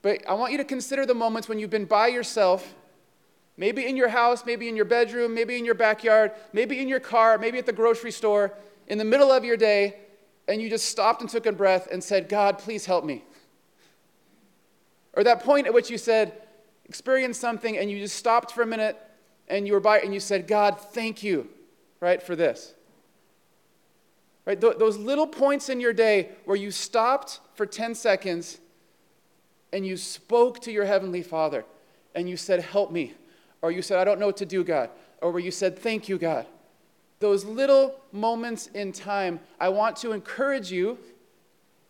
But 0.00 0.26
I 0.26 0.32
want 0.32 0.52
you 0.52 0.58
to 0.58 0.64
consider 0.64 1.04
the 1.04 1.12
moments 1.12 1.46
when 1.46 1.58
you've 1.58 1.68
been 1.68 1.84
by 1.84 2.06
yourself, 2.06 2.74
maybe 3.58 3.84
in 3.86 3.98
your 3.98 4.08
house, 4.08 4.46
maybe 4.46 4.66
in 4.66 4.76
your 4.76 4.86
bedroom, 4.86 5.34
maybe 5.34 5.58
in 5.58 5.66
your 5.66 5.74
backyard, 5.74 6.32
maybe 6.54 6.80
in 6.80 6.88
your 6.88 7.00
car, 7.00 7.36
maybe 7.36 7.58
at 7.58 7.66
the 7.66 7.72
grocery 7.74 8.12
store, 8.12 8.54
in 8.86 8.96
the 8.96 9.04
middle 9.04 9.30
of 9.30 9.44
your 9.44 9.58
day, 9.58 9.96
and 10.48 10.62
you 10.62 10.70
just 10.70 10.86
stopped 10.86 11.20
and 11.20 11.28
took 11.28 11.44
a 11.44 11.52
breath 11.52 11.86
and 11.92 12.02
said, 12.02 12.30
God, 12.30 12.58
please 12.58 12.86
help 12.86 13.04
me. 13.04 13.24
Or 15.12 15.22
that 15.22 15.44
point 15.44 15.66
at 15.66 15.74
which 15.74 15.90
you 15.90 15.98
said, 15.98 16.32
experienced 16.86 17.42
something 17.42 17.76
and 17.76 17.90
you 17.90 17.98
just 17.98 18.16
stopped 18.16 18.52
for 18.52 18.62
a 18.62 18.66
minute 18.66 18.98
and 19.48 19.66
you 19.66 19.74
were 19.74 19.80
by 19.80 19.98
and 19.98 20.14
you 20.14 20.20
said, 20.20 20.46
God, 20.46 20.80
thank 20.80 21.22
you, 21.22 21.46
right, 22.00 22.22
for 22.22 22.34
this. 22.34 22.74
Right? 24.46 24.60
Th- 24.60 24.76
those 24.78 24.96
little 24.96 25.26
points 25.26 25.68
in 25.68 25.80
your 25.80 25.92
day 25.92 26.30
where 26.44 26.56
you 26.56 26.70
stopped 26.70 27.40
for 27.54 27.66
10 27.66 27.94
seconds 27.94 28.58
and 29.72 29.86
you 29.86 29.96
spoke 29.96 30.60
to 30.60 30.72
your 30.72 30.84
Heavenly 30.84 31.22
Father 31.22 31.64
and 32.14 32.28
you 32.28 32.36
said, 32.36 32.60
Help 32.60 32.92
me. 32.92 33.14
Or 33.62 33.70
you 33.70 33.82
said, 33.82 33.98
I 33.98 34.04
don't 34.04 34.20
know 34.20 34.26
what 34.26 34.36
to 34.38 34.46
do, 34.46 34.62
God. 34.62 34.90
Or 35.22 35.30
where 35.30 35.40
you 35.40 35.50
said, 35.50 35.78
Thank 35.78 36.08
you, 36.08 36.18
God. 36.18 36.46
Those 37.20 37.44
little 37.44 37.98
moments 38.12 38.66
in 38.74 38.92
time, 38.92 39.40
I 39.58 39.70
want 39.70 39.96
to 39.98 40.12
encourage 40.12 40.70
you 40.70 40.98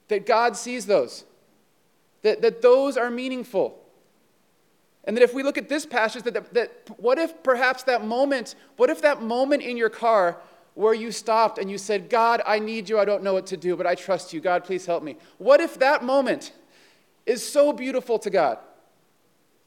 that 0.09 0.27
God 0.27 0.57
sees 0.57 0.87
those, 0.87 1.25
that, 2.23 2.43
that 2.43 2.63
those 2.63 2.97
are 2.97 3.11
meaningful. 3.11 3.81
And 5.05 5.17
that 5.17 5.23
if 5.23 5.35
we 5.35 5.43
look 5.43 5.59
at 5.59 5.69
this 5.69 5.85
passage, 5.85 6.23
that, 6.23 6.35
that, 6.35 6.55
that, 6.55 6.71
what 6.99 7.19
if 7.19 7.43
perhaps 7.43 7.83
that 7.83 8.05
moment, 8.05 8.55
what 8.77 8.91
if 8.91 9.03
that 9.03 9.23
moment 9.23 9.63
in 9.63 9.77
your 9.77 9.91
car 9.91 10.39
where 10.75 10.95
you 10.95 11.13
stopped 11.13 11.59
and 11.59 11.71
you 11.71 11.79
said, 11.79 12.11
God, 12.11 12.43
I 12.47 12.59
need 12.59 12.89
you, 12.89 12.99
I 12.99 13.05
don't 13.05 13.23
know 13.23 13.33
what 13.33 13.47
to 13.47 13.57
do, 13.57 13.77
but 13.77 13.87
I 13.87 13.95
trust 13.95 14.33
you, 14.33 14.41
God, 14.41 14.65
please 14.65 14.87
help 14.87 15.03
me. 15.03 15.17
What 15.39 15.61
if 15.61 15.79
that 15.79 16.05
moment 16.05 16.53
is 17.27 17.49
so 17.49 17.73
beautiful 17.73 18.19
to 18.19 18.31
God 18.31 18.59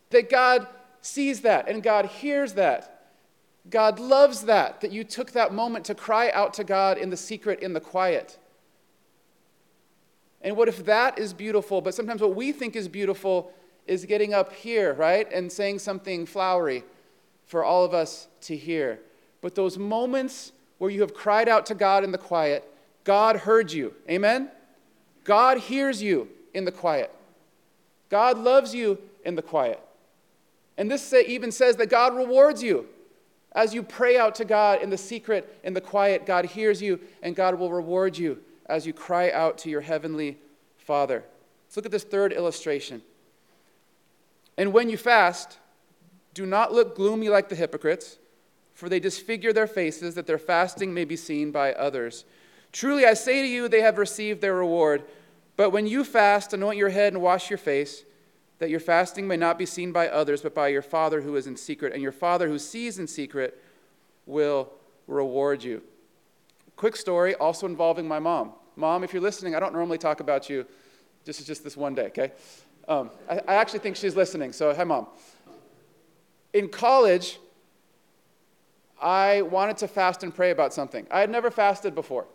that 0.09 0.29
God 0.29 0.67
sees 1.01 1.41
that 1.41 1.69
and 1.69 1.81
God 1.81 2.05
hears 2.05 2.53
that? 2.53 2.93
God 3.69 3.99
loves 3.99 4.43
that, 4.43 4.81
that 4.81 4.91
you 4.91 5.03
took 5.03 5.31
that 5.31 5.53
moment 5.53 5.85
to 5.85 5.95
cry 5.95 6.29
out 6.31 6.53
to 6.55 6.63
God 6.63 6.97
in 6.97 7.09
the 7.09 7.17
secret, 7.17 7.61
in 7.61 7.73
the 7.73 7.81
quiet. 7.81 8.37
And 10.41 10.55
what 10.55 10.69
if 10.69 10.85
that 10.85 11.19
is 11.19 11.33
beautiful? 11.33 11.81
But 11.81 11.93
sometimes 11.93 12.21
what 12.21 12.35
we 12.35 12.51
think 12.51 12.75
is 12.75 12.87
beautiful 12.87 13.51
is 13.85 14.05
getting 14.05 14.33
up 14.33 14.53
here, 14.53 14.93
right? 14.93 15.29
And 15.31 15.51
saying 15.51 15.79
something 15.79 16.25
flowery 16.25 16.83
for 17.45 17.63
all 17.63 17.83
of 17.83 17.93
us 17.93 18.27
to 18.41 18.55
hear. 18.55 18.99
But 19.41 19.55
those 19.55 19.77
moments 19.77 20.51
where 20.77 20.91
you 20.91 21.01
have 21.01 21.13
cried 21.13 21.49
out 21.49 21.65
to 21.67 21.75
God 21.75 22.03
in 22.03 22.11
the 22.11 22.17
quiet, 22.17 22.63
God 23.03 23.37
heard 23.37 23.71
you. 23.71 23.93
Amen? 24.09 24.51
God 25.23 25.57
hears 25.57 26.01
you 26.01 26.29
in 26.53 26.65
the 26.65 26.71
quiet. 26.71 27.13
God 28.09 28.37
loves 28.37 28.73
you 28.73 28.97
in 29.25 29.35
the 29.35 29.41
quiet. 29.41 29.81
And 30.77 30.89
this 30.89 31.13
even 31.13 31.51
says 31.51 31.75
that 31.77 31.89
God 31.89 32.15
rewards 32.15 32.61
you. 32.61 32.87
As 33.53 33.73
you 33.73 33.81
pray 33.81 34.17
out 34.17 34.35
to 34.35 34.45
God 34.45 34.81
in 34.81 34.89
the 34.89 34.97
secret, 34.97 35.57
in 35.63 35.73
the 35.73 35.81
quiet, 35.81 36.25
God 36.25 36.45
hears 36.45 36.81
you 36.81 36.99
and 37.23 37.35
God 37.35 37.55
will 37.55 37.71
reward 37.71 38.17
you 38.17 38.39
as 38.67 38.85
you 38.85 38.93
cry 38.93 39.31
out 39.31 39.57
to 39.59 39.69
your 39.69 39.81
heavenly 39.81 40.37
Father. 40.77 41.23
Let's 41.65 41.75
look 41.75 41.85
at 41.85 41.91
this 41.91 42.03
third 42.03 42.31
illustration. 42.31 43.01
And 44.57 44.73
when 44.73 44.89
you 44.89 44.97
fast, 44.97 45.57
do 46.33 46.45
not 46.45 46.71
look 46.71 46.95
gloomy 46.95 47.29
like 47.29 47.49
the 47.49 47.55
hypocrites, 47.55 48.17
for 48.77 48.89
they 48.89 48.99
disfigure 48.99 49.51
their 49.51 49.65
faces 49.65 50.13
that 50.13 50.27
their 50.27 50.37
fasting 50.37 50.93
may 50.93 51.03
be 51.03 51.15
seen 51.15 51.49
by 51.49 51.73
others. 51.73 52.25
Truly, 52.71 53.07
I 53.07 53.15
say 53.15 53.41
to 53.41 53.47
you, 53.47 53.67
they 53.67 53.81
have 53.81 53.97
received 53.97 54.39
their 54.39 54.53
reward. 54.53 55.03
But 55.55 55.71
when 55.71 55.87
you 55.87 56.03
fast, 56.03 56.53
anoint 56.53 56.77
your 56.77 56.89
head 56.89 57.11
and 57.11 57.23
wash 57.23 57.49
your 57.49 57.57
face, 57.57 58.03
that 58.59 58.69
your 58.69 58.79
fasting 58.79 59.27
may 59.27 59.35
not 59.35 59.57
be 59.57 59.65
seen 59.65 59.91
by 59.91 60.07
others, 60.07 60.43
but 60.43 60.53
by 60.53 60.67
your 60.67 60.83
Father 60.83 61.21
who 61.21 61.35
is 61.35 61.47
in 61.47 61.57
secret. 61.57 61.91
And 61.91 62.03
your 62.03 62.11
Father 62.11 62.47
who 62.47 62.59
sees 62.59 62.99
in 62.99 63.07
secret 63.07 63.59
will 64.27 64.71
reward 65.07 65.63
you. 65.63 65.81
Quick 66.75 66.97
story, 66.97 67.33
also 67.33 67.65
involving 67.65 68.07
my 68.07 68.19
mom. 68.19 68.53
Mom, 68.75 69.03
if 69.03 69.11
you're 69.11 69.23
listening, 69.23 69.55
I 69.55 69.59
don't 69.59 69.73
normally 69.73 69.97
talk 69.97 70.19
about 70.19 70.51
you. 70.51 70.67
This 71.25 71.39
is 71.39 71.47
just 71.47 71.63
this 71.63 71.75
one 71.75 71.95
day, 71.95 72.05
okay? 72.09 72.31
Um, 72.87 73.09
I, 73.27 73.39
I 73.47 73.55
actually 73.55 73.79
think 73.79 73.95
she's 73.95 74.15
listening, 74.15 74.53
so 74.53 74.71
hi, 74.71 74.83
Mom. 74.83 75.07
In 76.53 76.69
college, 76.69 77.39
I 79.01 79.43
wanted 79.43 79.77
to 79.77 79.87
fast 79.87 80.23
and 80.23 80.33
pray 80.33 80.51
about 80.51 80.73
something. 80.73 81.07
I 81.11 81.19
had 81.19 81.29
never 81.29 81.51
fasted 81.51 81.93
before. 81.93 82.25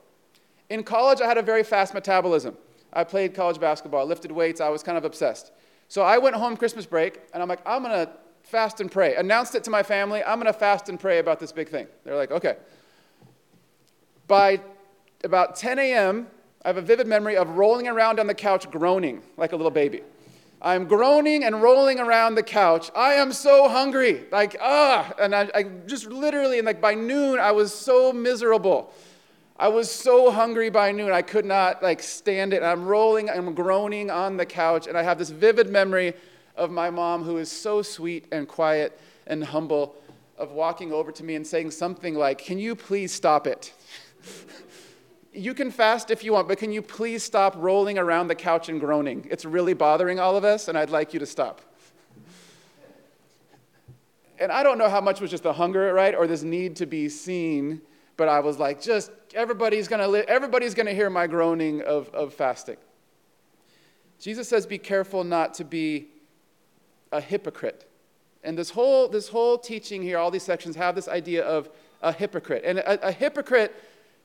In 0.70 0.82
college, 0.82 1.20
I 1.20 1.26
had 1.26 1.38
a 1.38 1.42
very 1.42 1.62
fast 1.62 1.92
metabolism. 1.92 2.56
I 2.92 3.04
played 3.04 3.34
college 3.34 3.58
basketball, 3.58 4.06
lifted 4.06 4.30
weights, 4.30 4.60
I 4.60 4.68
was 4.68 4.82
kind 4.82 4.98
of 4.98 5.04
obsessed. 5.04 5.52
So 5.88 6.02
I 6.02 6.18
went 6.18 6.36
home 6.36 6.56
Christmas 6.56 6.86
break, 6.86 7.20
and 7.34 7.42
I'm 7.42 7.48
like, 7.48 7.60
I'm 7.66 7.82
gonna 7.82 8.10
fast 8.42 8.80
and 8.80 8.90
pray. 8.90 9.16
Announced 9.16 9.54
it 9.54 9.64
to 9.64 9.70
my 9.70 9.82
family, 9.82 10.22
I'm 10.22 10.38
gonna 10.38 10.52
fast 10.52 10.88
and 10.88 10.98
pray 10.98 11.18
about 11.18 11.40
this 11.40 11.52
big 11.52 11.68
thing. 11.68 11.86
They're 12.04 12.16
like, 12.16 12.30
okay. 12.30 12.56
By 14.26 14.60
about 15.24 15.56
10 15.56 15.78
a.m., 15.78 16.26
I 16.64 16.68
have 16.68 16.76
a 16.76 16.82
vivid 16.82 17.06
memory 17.06 17.36
of 17.36 17.56
rolling 17.56 17.88
around 17.88 18.20
on 18.20 18.26
the 18.26 18.34
couch 18.34 18.70
groaning 18.70 19.22
like 19.36 19.52
a 19.52 19.56
little 19.56 19.70
baby. 19.70 20.02
I'm 20.64 20.86
groaning 20.86 21.42
and 21.42 21.60
rolling 21.60 21.98
around 21.98 22.36
the 22.36 22.42
couch. 22.44 22.88
I 22.94 23.14
am 23.14 23.32
so 23.32 23.68
hungry. 23.68 24.26
Like, 24.30 24.56
ah. 24.60 25.12
And 25.20 25.34
I, 25.34 25.50
I 25.52 25.64
just 25.86 26.06
literally, 26.06 26.58
and 26.58 26.66
like 26.66 26.80
by 26.80 26.94
noon, 26.94 27.40
I 27.40 27.50
was 27.50 27.74
so 27.74 28.12
miserable. 28.12 28.92
I 29.58 29.68
was 29.68 29.90
so 29.90 30.30
hungry 30.30 30.70
by 30.70 30.92
noon. 30.92 31.10
I 31.10 31.22
could 31.22 31.44
not 31.44 31.82
like 31.82 32.00
stand 32.00 32.52
it. 32.52 32.58
And 32.58 32.66
I'm 32.66 32.86
rolling, 32.86 33.28
I'm 33.28 33.54
groaning 33.54 34.08
on 34.08 34.36
the 34.36 34.46
couch. 34.46 34.86
And 34.86 34.96
I 34.96 35.02
have 35.02 35.18
this 35.18 35.30
vivid 35.30 35.68
memory 35.68 36.14
of 36.56 36.70
my 36.70 36.90
mom, 36.90 37.24
who 37.24 37.38
is 37.38 37.50
so 37.50 37.82
sweet 37.82 38.26
and 38.30 38.46
quiet 38.46 39.00
and 39.26 39.42
humble, 39.42 39.96
of 40.38 40.52
walking 40.52 40.92
over 40.92 41.10
to 41.10 41.24
me 41.24 41.34
and 41.34 41.44
saying 41.44 41.72
something 41.72 42.14
like, 42.14 42.38
Can 42.38 42.58
you 42.58 42.76
please 42.76 43.12
stop 43.12 43.48
it? 43.48 43.72
you 45.32 45.54
can 45.54 45.70
fast 45.70 46.10
if 46.10 46.22
you 46.22 46.32
want, 46.32 46.48
but 46.48 46.58
can 46.58 46.72
you 46.72 46.82
please 46.82 47.22
stop 47.22 47.54
rolling 47.56 47.98
around 47.98 48.28
the 48.28 48.34
couch 48.34 48.68
and 48.68 48.78
groaning? 48.78 49.26
It's 49.30 49.44
really 49.44 49.74
bothering 49.74 50.20
all 50.20 50.36
of 50.36 50.44
us, 50.44 50.68
and 50.68 50.76
I'd 50.76 50.90
like 50.90 51.14
you 51.14 51.20
to 51.20 51.26
stop. 51.26 51.60
and 54.38 54.52
I 54.52 54.62
don't 54.62 54.76
know 54.76 54.88
how 54.88 55.00
much 55.00 55.20
was 55.20 55.30
just 55.30 55.42
the 55.42 55.52
hunger, 55.52 55.92
right, 55.94 56.14
or 56.14 56.26
this 56.26 56.42
need 56.42 56.76
to 56.76 56.86
be 56.86 57.08
seen, 57.08 57.80
but 58.16 58.28
I 58.28 58.40
was 58.40 58.58
like, 58.58 58.82
just 58.82 59.10
everybody's 59.34 59.88
gonna 59.88 60.08
li- 60.08 60.24
everybody's 60.28 60.74
gonna 60.74 60.92
hear 60.92 61.08
my 61.08 61.26
groaning 61.26 61.80
of, 61.82 62.08
of 62.10 62.34
fasting. 62.34 62.76
Jesus 64.20 64.48
says, 64.48 64.66
be 64.66 64.78
careful 64.78 65.24
not 65.24 65.54
to 65.54 65.64
be 65.64 66.08
a 67.10 67.20
hypocrite. 67.20 67.88
And 68.44 68.56
this 68.56 68.70
whole, 68.70 69.08
this 69.08 69.28
whole 69.28 69.58
teaching 69.58 70.02
here, 70.02 70.18
all 70.18 70.30
these 70.30 70.42
sections 70.42 70.76
have 70.76 70.94
this 70.94 71.08
idea 71.08 71.44
of 71.44 71.70
a 72.02 72.12
hypocrite. 72.12 72.62
And 72.64 72.78
a, 72.78 73.08
a 73.08 73.12
hypocrite 73.12 73.74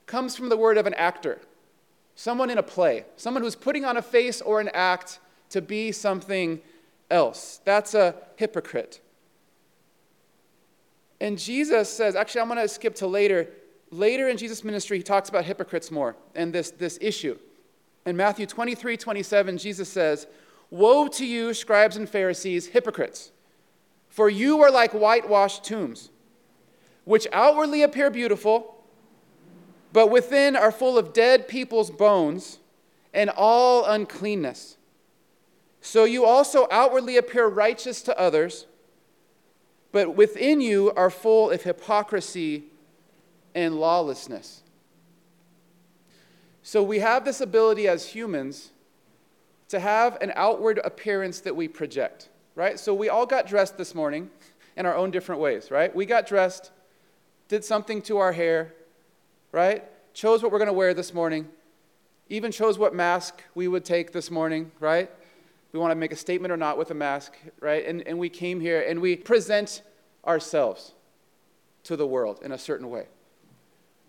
comes 0.08 0.36
from 0.36 0.50
the 0.50 0.58
word 0.58 0.78
of 0.78 0.88
an 0.88 0.94
actor, 0.96 1.40
someone 2.16 2.50
in 2.50 2.58
a 2.58 2.64
play, 2.64 3.06
someone 3.18 3.44
who's 3.44 3.56
putting 3.56 3.86
on 3.86 3.98
a 3.98 4.02
face 4.02 4.42
or 4.42 4.60
an 4.60 4.70
act 4.74 5.20
to 5.50 5.62
be 5.62 5.92
something 5.92 6.60
else. 7.12 7.60
That's 7.66 7.94
a 7.94 8.16
hypocrite. 8.38 9.02
And 11.20 11.38
Jesus 11.38 11.92
says, 11.92 12.16
actually, 12.16 12.42
I'm 12.42 12.48
going 12.48 12.60
to 12.60 12.68
skip 12.68 12.96
to 12.96 13.08
later. 13.08 13.50
Later 13.92 14.28
in 14.28 14.38
Jesus' 14.38 14.64
ministry, 14.64 14.98
he 14.98 15.04
talks 15.04 15.30
about 15.30 15.46
hypocrites 15.46 15.92
more 15.92 16.16
and 16.36 16.52
this, 16.52 16.72
this 16.72 16.98
issue. 17.02 17.38
In 18.06 18.16
Matthew 18.16 18.46
23 18.46 18.98
27, 18.98 19.58
Jesus 19.58 19.90
says, 19.90 20.28
Woe 20.70 21.08
to 21.10 21.26
you, 21.26 21.54
scribes 21.54 21.98
and 21.98 22.10
Pharisees, 22.10 22.68
hypocrites, 22.68 23.32
for 24.10 24.30
you 24.30 24.62
are 24.62 24.72
like 24.72 24.92
whitewashed 24.92 25.64
tombs, 25.64 26.10
which 27.06 27.28
outwardly 27.32 27.84
appear 27.84 28.10
beautiful 28.10 28.77
but 29.98 30.12
within 30.12 30.56
are 30.56 30.72
full 30.72 30.96
of 30.96 31.12
dead 31.12 31.48
people's 31.48 31.90
bones 31.90 32.60
and 33.16 33.32
all 33.32 33.84
uncleanness. 33.84 34.78
So 35.82 36.04
you 36.04 36.24
also 36.24 36.68
outwardly 36.70 37.18
appear 37.18 37.48
righteous 37.48 38.04
to 38.04 38.16
others, 38.16 38.68
but 39.92 40.16
within 40.16 40.62
you 40.62 40.94
are 40.96 41.10
full 41.10 41.50
of 41.50 41.64
hypocrisy 41.64 42.66
and 43.56 43.80
lawlessness. 43.80 44.62
So 46.62 46.84
we 46.84 47.00
have 47.00 47.26
this 47.26 47.42
ability 47.42 47.88
as 47.88 48.10
humans 48.10 48.70
to 49.70 49.80
have 49.80 50.22
an 50.22 50.32
outward 50.36 50.80
appearance 50.84 51.40
that 51.40 51.56
we 51.56 51.68
project, 51.68 52.30
right? 52.54 52.80
So 52.80 52.94
we 52.94 53.10
all 53.10 53.26
got 53.26 53.48
dressed 53.48 53.80
this 53.80 53.96
morning 53.96 54.30
in 54.76 54.86
our 54.86 54.96
own 54.96 55.10
different 55.10 55.42
ways, 55.42 55.72
right? 55.72 55.96
We 55.96 56.06
got 56.06 56.28
dressed, 56.28 56.70
did 57.48 57.66
something 57.66 58.04
to 58.04 58.20
our 58.20 58.34
hair, 58.34 58.74
right? 59.58 59.84
Chose 60.14 60.44
what 60.44 60.52
we're 60.52 60.60
going 60.60 60.68
to 60.68 60.74
wear 60.74 60.94
this 60.94 61.16
morning. 61.16 61.48
Even 62.30 62.52
chose 62.52 62.78
what 62.78 62.94
mask 62.94 63.42
we 63.56 63.68
would 63.68 63.84
take 63.84 64.12
this 64.12 64.30
morning, 64.30 64.72
right? 64.80 65.10
We 65.72 65.80
want 65.80 65.90
to 65.90 65.96
make 65.96 66.12
a 66.12 66.16
statement 66.16 66.52
or 66.52 66.58
not 66.58 66.78
with 66.78 66.92
a 66.92 66.94
mask, 66.94 67.34
right? 67.60 67.84
And, 67.84 68.08
and 68.08 68.20
we 68.20 68.30
came 68.30 68.60
here 68.60 68.86
and 68.88 69.02
we 69.02 69.16
present 69.16 69.82
ourselves 70.28 70.94
to 71.86 71.96
the 71.96 72.06
world 72.06 72.40
in 72.44 72.52
a 72.52 72.58
certain 72.60 72.92
way. 72.92 73.08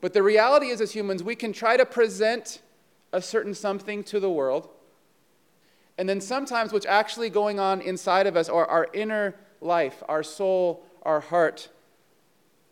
But 0.03 0.13
the 0.13 0.23
reality 0.23 0.67
is, 0.67 0.83
as 0.83 0.93
humans, 0.93 1.23
we 1.23 1.35
can 1.35 1.55
try 1.55 1.79
to 1.79 1.87
present 1.87 2.61
a 3.15 3.23
certain 3.23 3.55
something 3.55 4.05
to 4.05 4.21
the 4.21 4.31
world. 4.31 4.69
And 5.97 6.07
then 6.07 6.21
sometimes 6.21 6.75
what's 6.75 6.85
actually 6.85 7.31
going 7.31 7.59
on 7.59 7.81
inside 7.81 8.27
of 8.27 8.37
us, 8.37 8.51
or 8.51 8.67
our 8.67 8.89
inner 8.93 9.35
life, 9.63 10.03
our 10.11 10.23
soul, 10.23 10.85
our 11.05 11.21
heart, 11.21 11.71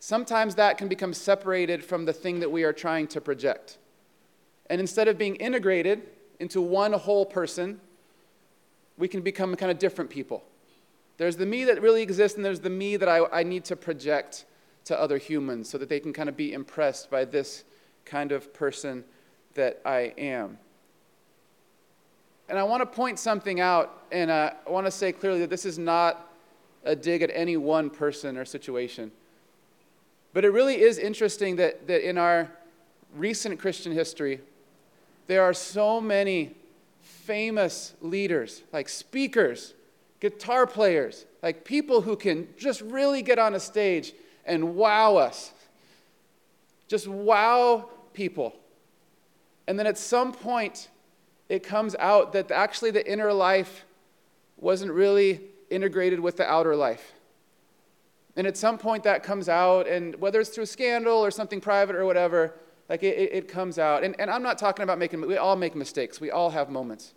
sometimes 0.07 0.55
that 0.55 0.79
can 0.79 0.87
become 0.87 1.13
separated 1.13 1.83
from 1.83 2.05
the 2.05 2.13
thing 2.13 2.39
that 2.39 2.49
we 2.49 2.63
are 2.63 2.73
trying 2.73 3.09
to 3.09 3.21
project. 3.21 3.77
And 4.71 4.81
instead 4.81 5.09
of 5.09 5.19
being 5.19 5.35
integrated 5.35 6.01
into 6.39 6.61
one 6.61 6.93
whole 6.93 7.27
person, 7.27 7.81
we 8.97 9.09
can 9.09 9.21
become 9.21 9.57
kind 9.57 9.73
of 9.73 9.81
different 9.81 10.09
people. 10.09 10.45
There's 11.17 11.37
the 11.37 11.45
me 11.45 11.65
that 11.65 11.83
really 11.83 12.03
exists, 12.03 12.37
and 12.37 12.45
there's 12.45 12.61
the 12.61 12.71
me 12.71 12.97
that 12.97 13.09
I, 13.09 13.25
I 13.33 13.43
need 13.43 13.65
to 13.65 13.75
project 13.75 14.45
to 14.85 14.97
other 14.97 15.19
humans 15.19 15.69
so 15.69 15.77
that 15.77 15.89
they 15.89 15.99
can 15.99 16.13
kind 16.13 16.29
of 16.29 16.37
be 16.37 16.53
impressed 16.53 17.11
by 17.11 17.25
this 17.25 17.65
kind 18.05 18.31
of 18.31 18.55
person 18.55 19.03
that 19.55 19.81
I 19.85 20.15
am. 20.17 20.59
And 22.49 22.61
I 22.61 22.63
want 22.63 22.81
to 22.81 22.87
point 22.87 23.19
something 23.19 23.59
out, 23.59 24.05
and 24.13 24.31
uh, 24.31 24.53
I 24.65 24.71
want 24.71 24.87
to 24.87 24.93
say 24.93 25.11
clearly 25.11 25.41
that 25.41 25.51
this 25.51 25.65
is 25.65 25.81
not 25.81 26.33
a 26.85 26.95
dig 26.95 27.23
at 27.23 27.31
any 27.35 27.57
one 27.57 27.91
person 27.91 28.37
or 28.37 28.45
situation. 28.45 29.11
But 30.37 30.45
it 30.45 30.51
really 30.51 30.83
is 30.83 30.99
interesting 30.99 31.57
that, 31.57 31.87
that 31.87 32.07
in 32.07 32.19
our 32.19 32.51
recent 33.15 33.59
Christian 33.59 33.91
history, 33.91 34.43
there 35.29 35.43
are 35.43 35.55
so 35.55 35.99
many 35.99 36.55
famous 37.01 37.95
leaders, 38.03 38.63
like 38.71 38.91
speakers, 38.91 39.73
guitar 40.21 40.67
players, 40.67 41.25
like 41.43 41.65
people 41.65 42.03
who 42.03 42.17
can 42.17 42.49
just 42.59 42.83
really 42.83 43.23
get 43.23 43.39
on 43.39 43.55
a 43.55 43.59
stage 43.59 44.13
and 44.45 44.77
wow 44.77 45.17
us. 45.17 45.55
Just 46.87 47.09
wow 47.09 47.89
people. 48.13 48.55
And 49.67 49.79
then 49.79 49.87
at 49.87 49.97
some 49.97 50.33
point, 50.33 50.89
it 51.49 51.63
comes 51.63 51.97
out 51.99 52.35
that 52.35 52.51
actually 52.51 52.91
the 52.91 53.11
inner 53.11 53.33
life 53.33 53.87
wasn't 54.59 54.93
really 54.93 55.41
integrated 55.71 56.21
with 56.21 56.37
the 56.37 56.47
outer 56.47 56.77
life. 56.77 57.15
And 58.37 58.47
at 58.47 58.57
some 58.57 58.79
point 58.79 59.03
that 59.05 59.23
comes 59.23 59.49
out, 59.49 59.89
and 59.89 60.15
whether 60.21 60.41
it's 60.41 60.51
through 60.51 60.65
a 60.65 60.67
scandal 60.67 61.19
or 61.25 61.31
something 61.31 61.61
private 61.61 61.97
or 61.97 62.05
whatever, 62.05 62.55
Like 62.89 63.03
it, 63.03 63.19
it, 63.19 63.33
it 63.33 63.49
comes 63.49 63.79
out. 63.79 64.05
And, 64.05 64.15
and 64.21 64.31
I'm 64.31 64.43
not 64.43 64.59
talking 64.59 64.85
about 64.85 64.99
making, 64.99 65.21
we 65.27 65.37
all 65.37 65.57
make 65.57 65.75
mistakes, 65.75 66.21
we 66.21 66.31
all 66.31 66.51
have 66.51 66.71
moments. 66.71 67.15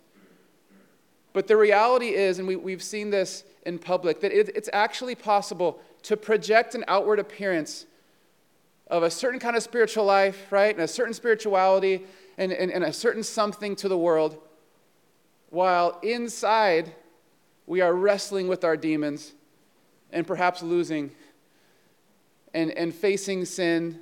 But 1.32 1.46
the 1.46 1.56
reality 1.56 2.08
is, 2.08 2.40
and 2.40 2.48
we, 2.48 2.56
we've 2.56 2.82
seen 2.82 3.10
this 3.10 3.44
in 3.64 3.78
public, 3.78 4.20
that 4.20 4.32
it, 4.32 4.48
it's 4.56 4.68
actually 4.72 5.14
possible 5.14 5.80
to 6.02 6.16
project 6.16 6.74
an 6.74 6.84
outward 6.88 7.20
appearance 7.20 7.86
of 8.88 9.04
a 9.04 9.10
certain 9.10 9.38
kind 9.38 9.54
of 9.54 9.62
spiritual 9.62 10.04
life, 10.04 10.50
right? 10.50 10.74
And 10.74 10.82
a 10.82 10.88
certain 10.88 11.14
spirituality 11.14 12.02
and, 12.36 12.52
and, 12.52 12.72
and 12.72 12.82
a 12.82 12.92
certain 12.92 13.22
something 13.22 13.76
to 13.76 13.88
the 13.88 13.98
world, 13.98 14.38
while 15.50 16.00
inside 16.02 16.92
we 17.66 17.80
are 17.80 17.94
wrestling 17.94 18.48
with 18.48 18.64
our 18.64 18.76
demons 18.76 19.34
and 20.12 20.26
perhaps 20.26 20.62
losing 20.62 21.12
and, 22.54 22.70
and 22.72 22.94
facing 22.94 23.44
sin 23.44 24.00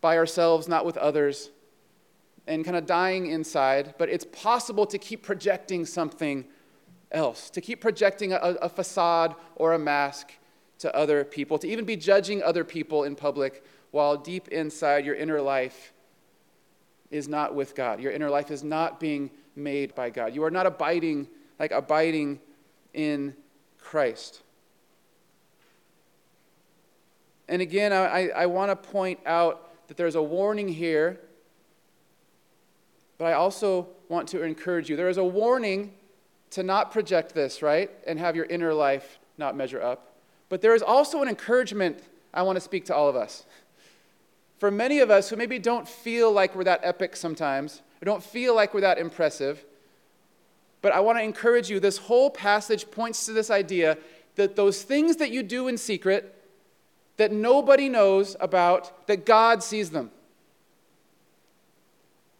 by 0.00 0.16
ourselves, 0.16 0.68
not 0.68 0.84
with 0.86 0.96
others, 0.96 1.50
and 2.46 2.64
kind 2.64 2.76
of 2.76 2.86
dying 2.86 3.26
inside. 3.26 3.94
But 3.98 4.08
it's 4.08 4.24
possible 4.24 4.86
to 4.86 4.98
keep 4.98 5.22
projecting 5.22 5.84
something 5.84 6.44
else, 7.12 7.50
to 7.50 7.60
keep 7.60 7.80
projecting 7.80 8.32
a, 8.32 8.36
a 8.36 8.68
facade 8.68 9.34
or 9.56 9.72
a 9.72 9.78
mask 9.78 10.32
to 10.78 10.94
other 10.96 11.24
people, 11.24 11.58
to 11.58 11.68
even 11.68 11.84
be 11.84 11.96
judging 11.96 12.42
other 12.42 12.64
people 12.64 13.04
in 13.04 13.14
public 13.14 13.64
while 13.90 14.16
deep 14.16 14.48
inside 14.48 15.04
your 15.04 15.14
inner 15.14 15.40
life 15.40 15.92
is 17.10 17.28
not 17.28 17.54
with 17.54 17.74
God. 17.74 18.00
Your 18.00 18.12
inner 18.12 18.30
life 18.30 18.50
is 18.50 18.62
not 18.62 19.00
being 19.00 19.30
made 19.56 19.94
by 19.94 20.10
God. 20.10 20.34
You 20.34 20.44
are 20.44 20.50
not 20.50 20.66
abiding, 20.66 21.28
like 21.58 21.72
abiding 21.72 22.40
in 22.94 23.34
Christ. 23.78 24.42
And 27.50 27.60
again, 27.60 27.92
I, 27.92 28.28
I 28.28 28.46
want 28.46 28.70
to 28.70 28.76
point 28.90 29.18
out 29.26 29.88
that 29.88 29.96
there's 29.96 30.14
a 30.14 30.22
warning 30.22 30.68
here, 30.68 31.18
but 33.18 33.24
I 33.24 33.32
also 33.32 33.88
want 34.08 34.28
to 34.28 34.44
encourage 34.44 34.88
you. 34.88 34.94
There 34.94 35.08
is 35.08 35.18
a 35.18 35.24
warning 35.24 35.92
to 36.50 36.62
not 36.62 36.92
project 36.92 37.34
this, 37.34 37.60
right? 37.60 37.90
And 38.06 38.20
have 38.20 38.36
your 38.36 38.44
inner 38.44 38.72
life 38.72 39.18
not 39.36 39.56
measure 39.56 39.82
up. 39.82 40.14
But 40.48 40.62
there 40.62 40.76
is 40.76 40.82
also 40.82 41.22
an 41.22 41.28
encouragement 41.28 41.98
I 42.32 42.42
want 42.42 42.54
to 42.54 42.60
speak 42.60 42.84
to 42.84 42.94
all 42.94 43.08
of 43.08 43.16
us. 43.16 43.44
For 44.58 44.70
many 44.70 45.00
of 45.00 45.10
us 45.10 45.28
who 45.28 45.34
maybe 45.34 45.58
don't 45.58 45.88
feel 45.88 46.30
like 46.30 46.54
we're 46.54 46.64
that 46.64 46.80
epic 46.84 47.16
sometimes, 47.16 47.82
or 48.00 48.04
don't 48.04 48.22
feel 48.22 48.54
like 48.54 48.74
we're 48.74 48.82
that 48.82 48.98
impressive, 48.98 49.64
but 50.82 50.92
I 50.92 51.00
want 51.00 51.18
to 51.18 51.24
encourage 51.24 51.68
you 51.68 51.80
this 51.80 51.98
whole 51.98 52.30
passage 52.30 52.92
points 52.92 53.26
to 53.26 53.32
this 53.32 53.50
idea 53.50 53.98
that 54.36 54.54
those 54.54 54.84
things 54.84 55.16
that 55.16 55.32
you 55.32 55.42
do 55.42 55.66
in 55.66 55.76
secret, 55.76 56.39
that 57.16 57.32
nobody 57.32 57.88
knows 57.88 58.36
about, 58.40 59.06
that 59.06 59.26
God 59.26 59.62
sees 59.62 59.90
them. 59.90 60.10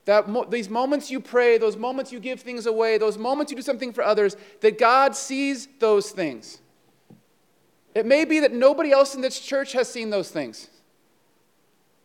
That 0.07 0.29
mo- 0.29 0.45
these 0.45 0.69
moments 0.69 1.11
you 1.11 1.21
pray, 1.21 1.59
those 1.59 1.77
moments 1.77 2.11
you 2.11 2.21
give 2.21 2.41
things 2.41 2.67
away, 2.67 2.99
those 2.99 3.19
moments 3.19 3.53
you 3.53 3.57
do 3.57 3.63
something 3.63 3.93
for 3.93 4.03
others, 4.03 4.37
that 4.61 4.79
God 4.79 5.15
sees 5.15 5.69
those 5.79 6.11
things. 6.11 6.61
It 7.95 8.07
may 8.07 8.25
be 8.25 8.41
that 8.41 8.53
nobody 8.53 8.93
else 8.93 9.15
in 9.15 9.21
this 9.21 9.39
church 9.39 9.73
has 9.73 9.89
seen 9.89 10.11
those 10.11 10.31
things. 10.31 10.69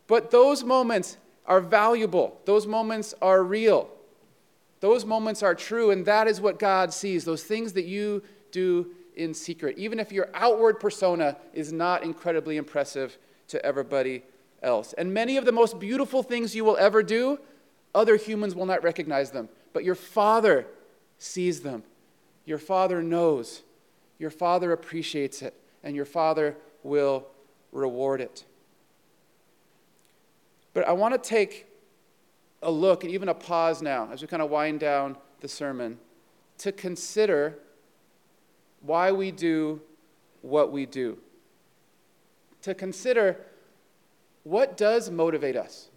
But 0.06 0.30
those 0.30 0.62
moments 0.62 1.16
are 1.46 1.60
valuable. 1.60 2.40
Those 2.44 2.66
moments 2.66 3.14
are 3.22 3.42
real. 3.42 3.88
Those 4.80 5.04
moments 5.04 5.42
are 5.42 5.54
true, 5.54 5.90
and 5.90 6.04
that 6.06 6.26
is 6.26 6.40
what 6.40 6.58
God 6.58 6.92
sees 6.92 7.24
those 7.24 7.42
things 7.42 7.72
that 7.72 7.86
you 7.86 8.22
do 8.52 8.90
in 9.16 9.34
secret, 9.34 9.78
even 9.78 9.98
if 9.98 10.12
your 10.12 10.28
outward 10.34 10.78
persona 10.78 11.36
is 11.52 11.72
not 11.72 12.04
incredibly 12.04 12.56
impressive 12.56 13.18
to 13.48 13.64
everybody 13.64 14.22
else. 14.62 14.92
And 14.92 15.12
many 15.12 15.36
of 15.36 15.44
the 15.44 15.52
most 15.52 15.78
beautiful 15.78 16.22
things 16.22 16.54
you 16.54 16.64
will 16.64 16.76
ever 16.76 17.02
do, 17.02 17.38
other 17.94 18.16
humans 18.16 18.54
will 18.54 18.66
not 18.66 18.82
recognize 18.82 19.30
them, 19.30 19.48
but 19.72 19.84
your 19.84 19.94
Father 19.94 20.66
sees 21.18 21.60
them. 21.60 21.82
Your 22.44 22.58
Father 22.58 23.02
knows. 23.02 23.62
Your 24.18 24.30
Father 24.30 24.72
appreciates 24.72 25.42
it, 25.42 25.54
and 25.82 25.96
your 25.96 26.04
Father 26.04 26.56
will 26.82 27.26
reward 27.72 28.20
it. 28.20 28.44
But 30.74 30.86
I 30.86 30.92
want 30.92 31.14
to 31.14 31.28
take 31.28 31.66
a 32.62 32.70
look 32.70 33.02
and 33.04 33.12
even 33.12 33.28
a 33.28 33.34
pause 33.34 33.80
now 33.80 34.08
as 34.12 34.20
we 34.20 34.28
kind 34.28 34.42
of 34.42 34.50
wind 34.50 34.80
down 34.80 35.16
the 35.40 35.48
sermon 35.48 35.98
to 36.58 36.72
consider 36.72 37.58
why 38.80 39.12
we 39.12 39.30
do 39.30 39.80
what 40.42 40.70
we 40.72 40.86
do. 40.86 41.18
To 42.62 42.74
consider 42.74 43.36
what 44.44 44.76
does 44.76 45.10
motivate 45.10 45.56
us? 45.56 45.88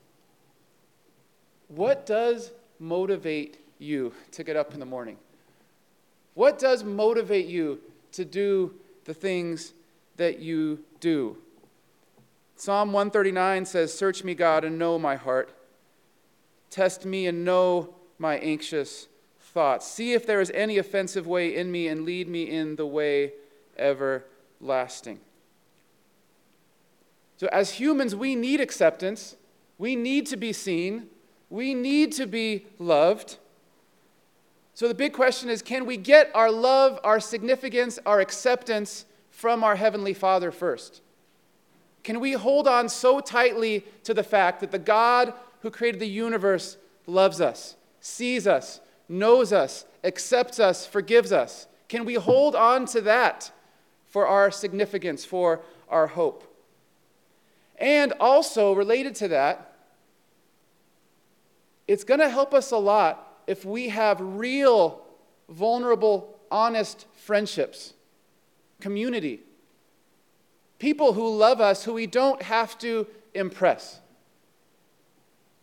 What 1.67 2.05
does 2.05 2.51
motivate 2.79 3.59
you 3.77 4.13
to 4.31 4.43
get 4.43 4.55
up 4.55 4.73
in 4.73 4.79
the 4.79 4.85
morning? 4.85 5.17
What 6.33 6.57
does 6.57 6.83
motivate 6.83 7.47
you 7.47 7.79
to 8.13 8.25
do 8.25 8.73
the 9.05 9.13
things 9.13 9.73
that 10.17 10.39
you 10.39 10.79
do? 10.99 11.37
Psalm 12.55 12.91
139 12.91 13.65
says, 13.65 13.93
Search 13.93 14.23
me, 14.23 14.33
God, 14.33 14.63
and 14.63 14.79
know 14.79 14.97
my 14.97 15.15
heart. 15.15 15.51
Test 16.69 17.05
me 17.05 17.27
and 17.27 17.45
know 17.45 17.93
my 18.17 18.37
anxious 18.37 19.08
thoughts. 19.49 19.87
See 19.87 20.13
if 20.13 20.25
there 20.25 20.41
is 20.41 20.51
any 20.53 20.77
offensive 20.77 21.27
way 21.27 21.55
in 21.55 21.71
me, 21.71 21.87
and 21.87 22.05
lead 22.05 22.27
me 22.27 22.49
in 22.49 22.75
the 22.75 22.85
way 22.85 23.33
everlasting. 23.77 25.19
So, 27.37 27.47
as 27.51 27.71
humans, 27.71 28.15
we 28.15 28.35
need 28.35 28.59
acceptance. 28.59 29.35
We 29.77 29.95
need 29.95 30.25
to 30.27 30.37
be 30.37 30.53
seen. 30.53 31.07
We 31.49 31.73
need 31.73 32.11
to 32.13 32.25
be 32.25 32.65
loved. 32.77 33.37
So, 34.73 34.87
the 34.87 34.93
big 34.93 35.13
question 35.13 35.49
is 35.49 35.61
can 35.61 35.85
we 35.85 35.97
get 35.97 36.31
our 36.33 36.51
love, 36.51 36.99
our 37.03 37.19
significance, 37.19 37.97
our 38.05 38.19
acceptance 38.19 39.05
from 39.29 39.63
our 39.63 39.75
Heavenly 39.75 40.13
Father 40.13 40.51
first? 40.51 41.01
Can 42.03 42.19
we 42.19 42.33
hold 42.33 42.67
on 42.67 42.89
so 42.89 43.19
tightly 43.19 43.85
to 44.03 44.13
the 44.13 44.23
fact 44.23 44.61
that 44.61 44.71
the 44.71 44.79
God 44.79 45.33
who 45.61 45.69
created 45.69 45.99
the 45.99 46.07
universe 46.07 46.77
loves 47.07 47.41
us, 47.41 47.75
sees 47.99 48.47
us, 48.47 48.79
knows 49.09 49.51
us, 49.51 49.85
accepts 50.03 50.59
us, 50.59 50.85
forgives 50.85 51.31
us? 51.31 51.67
Can 51.89 52.05
we 52.05 52.13
hold 52.13 52.55
on 52.55 52.85
to 52.87 53.01
that 53.01 53.51
for 54.07 54.27
our 54.27 54.51
significance, 54.51 55.25
for 55.25 55.61
our 55.89 56.07
hope? 56.07 56.45
And 57.77 58.13
also, 58.19 58.73
related 58.73 59.15
to 59.15 59.27
that, 59.29 59.75
it's 61.87 62.03
going 62.03 62.19
to 62.19 62.29
help 62.29 62.53
us 62.53 62.71
a 62.71 62.77
lot 62.77 63.41
if 63.47 63.65
we 63.65 63.89
have 63.89 64.19
real, 64.21 65.01
vulnerable, 65.49 66.39
honest 66.51 67.07
friendships, 67.15 67.93
community 68.79 69.41
People 70.79 71.11
who 71.11 71.35
love 71.35 71.59
us 71.59 71.83
who 71.83 71.93
we 71.93 72.07
don't 72.07 72.41
have 72.41 72.77
to 72.79 73.05
impress. 73.33 73.99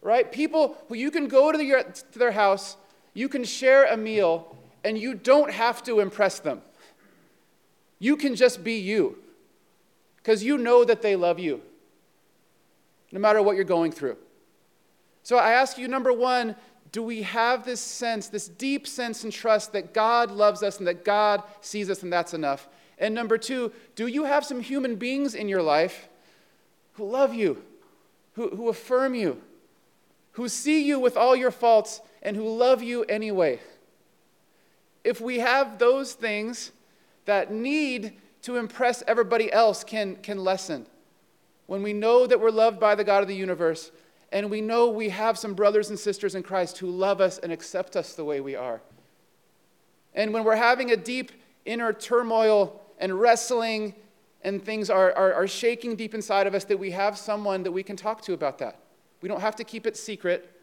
Right? 0.03 0.31
People 0.31 0.77
who 0.89 0.95
you 0.95 1.11
can 1.11 1.27
go 1.27 1.51
to, 1.51 1.59
to 1.59 2.19
their 2.19 2.33
house, 2.33 2.77
you 3.17 3.31
can 3.31 3.45
share 3.45 3.87
a 3.87 3.97
meal, 3.97 4.55
and 4.85 4.99
you 4.99 5.15
don't 5.15 5.51
have 5.51 5.83
to 5.85 6.01
impress 6.01 6.39
them. 6.39 6.61
You 7.99 8.17
can 8.17 8.37
just 8.37 8.63
be 8.63 8.75
you 8.75 9.17
because 10.19 10.45
you 10.45 10.59
know 10.59 10.85
that 10.85 11.01
they 11.01 11.17
love 11.17 11.39
you 11.39 11.63
no 13.11 13.19
matter 13.19 13.41
what 13.41 13.57
you're 13.57 13.65
going 13.65 13.91
through. 13.91 14.19
So 15.23 15.39
I 15.39 15.53
ask 15.53 15.79
you, 15.79 15.89
number 15.89 16.13
one, 16.13 16.57
do 16.93 17.03
we 17.03 17.23
have 17.23 17.65
this 17.65 17.81
sense, 17.81 18.29
this 18.29 18.49
deep 18.49 18.87
sense 18.87 19.25
and 19.25 19.33
trust 19.33 19.73
that 19.73 19.95
God 19.95 20.31
loves 20.31 20.63
us 20.63 20.79
and 20.79 20.87
that 20.87 21.05
God 21.05 21.43
sees 21.63 21.89
us 21.89 22.03
and 22.03 22.13
that's 22.13 22.35
enough? 22.35 22.69
And 22.99 23.15
number 23.15 23.39
two, 23.39 23.73
do 23.95 24.09
you 24.09 24.25
have 24.25 24.45
some 24.45 24.61
human 24.61 24.97
beings 24.97 25.35
in 25.35 25.49
your 25.49 25.63
life 25.63 26.09
who 26.95 27.09
love 27.09 27.35
you, 27.35 27.63
who, 28.35 28.51
who 28.51 28.69
affirm 28.69 29.15
you, 29.15 29.41
who 30.33 30.51
see 30.51 30.87
you 30.87 31.01
with 31.01 31.17
all 31.17 31.35
your 31.35 31.51
faults, 31.51 32.03
and 32.27 32.37
who 32.37 32.55
love 32.55 32.83
you 32.83 33.05
anyway? 33.05 33.61
If 35.03 35.23
we 35.23 35.39
have 35.39 35.79
those 35.79 36.13
things, 36.13 36.73
that 37.27 37.53
need 37.53 38.15
to 38.43 38.57
impress 38.57 39.03
everybody 39.07 39.53
else 39.53 39.85
can, 39.85 40.17
can 40.17 40.39
lessen. 40.39 40.87
When 41.67 41.83
we 41.83 41.93
know 41.93 42.27
that 42.27 42.41
we're 42.41 42.51
loved 42.51 42.81
by 42.81 42.95
the 42.95 43.05
God 43.05 43.23
of 43.23 43.29
the 43.29 43.35
universe, 43.35 43.91
and 44.33 44.51
we 44.51 44.61
know 44.61 44.89
we 44.89 45.11
have 45.11 45.37
some 45.37 45.55
brothers 45.55 45.91
and 45.91 45.99
sisters 45.99 46.35
in 46.35 46.43
Christ 46.43 46.79
who 46.79 46.89
love 46.89 47.21
us 47.21 47.39
and 47.39 47.53
accept 47.53 47.97
us 47.97 48.15
the 48.15 48.25
way 48.25 48.41
we 48.41 48.57
are. 48.57 48.81
And 50.15 50.33
when 50.33 50.45
we're 50.45 50.57
having 50.57 50.93
a 50.93 50.97
deep 50.97 51.33
inner 51.65 51.93
turmoil 51.93 52.81
and 52.99 53.21
wrestling 53.21 53.95
and 54.43 54.65
things 54.65 54.89
are, 54.91 55.13
are, 55.13 55.35
are 55.35 55.49
shaking 55.49 55.97
deep 55.97 56.15
inside 56.15 56.47
of 56.47 56.55
us, 56.55 56.65
that 56.65 56.79
we 56.79 56.93
have 56.93 57.19
someone 57.19 57.65
that 57.65 57.73
we 57.73 57.83
can 57.83 57.97
talk 57.97 58.23
to 58.23 58.33
about 58.33 58.59
that. 58.59 58.79
We 59.21 59.29
don't 59.29 59.41
have 59.41 59.57
to 59.57 59.65
keep 59.65 59.87
it 59.87 59.97
secret, 59.97 60.56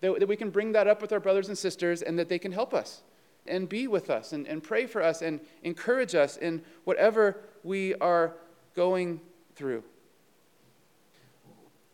that, 0.00 0.20
that 0.20 0.28
we 0.28 0.36
can 0.36 0.50
bring 0.50 0.72
that 0.72 0.86
up 0.86 1.02
with 1.02 1.12
our 1.12 1.20
brothers 1.20 1.48
and 1.48 1.56
sisters 1.56 2.02
and 2.02 2.18
that 2.18 2.28
they 2.28 2.38
can 2.38 2.52
help 2.52 2.72
us 2.72 3.02
and 3.46 3.68
be 3.68 3.86
with 3.86 4.10
us 4.10 4.32
and, 4.32 4.46
and 4.46 4.62
pray 4.62 4.86
for 4.86 5.02
us 5.02 5.22
and 5.22 5.40
encourage 5.62 6.14
us 6.14 6.36
in 6.36 6.62
whatever 6.84 7.36
we 7.62 7.94
are 7.96 8.34
going 8.74 9.20
through. 9.54 9.82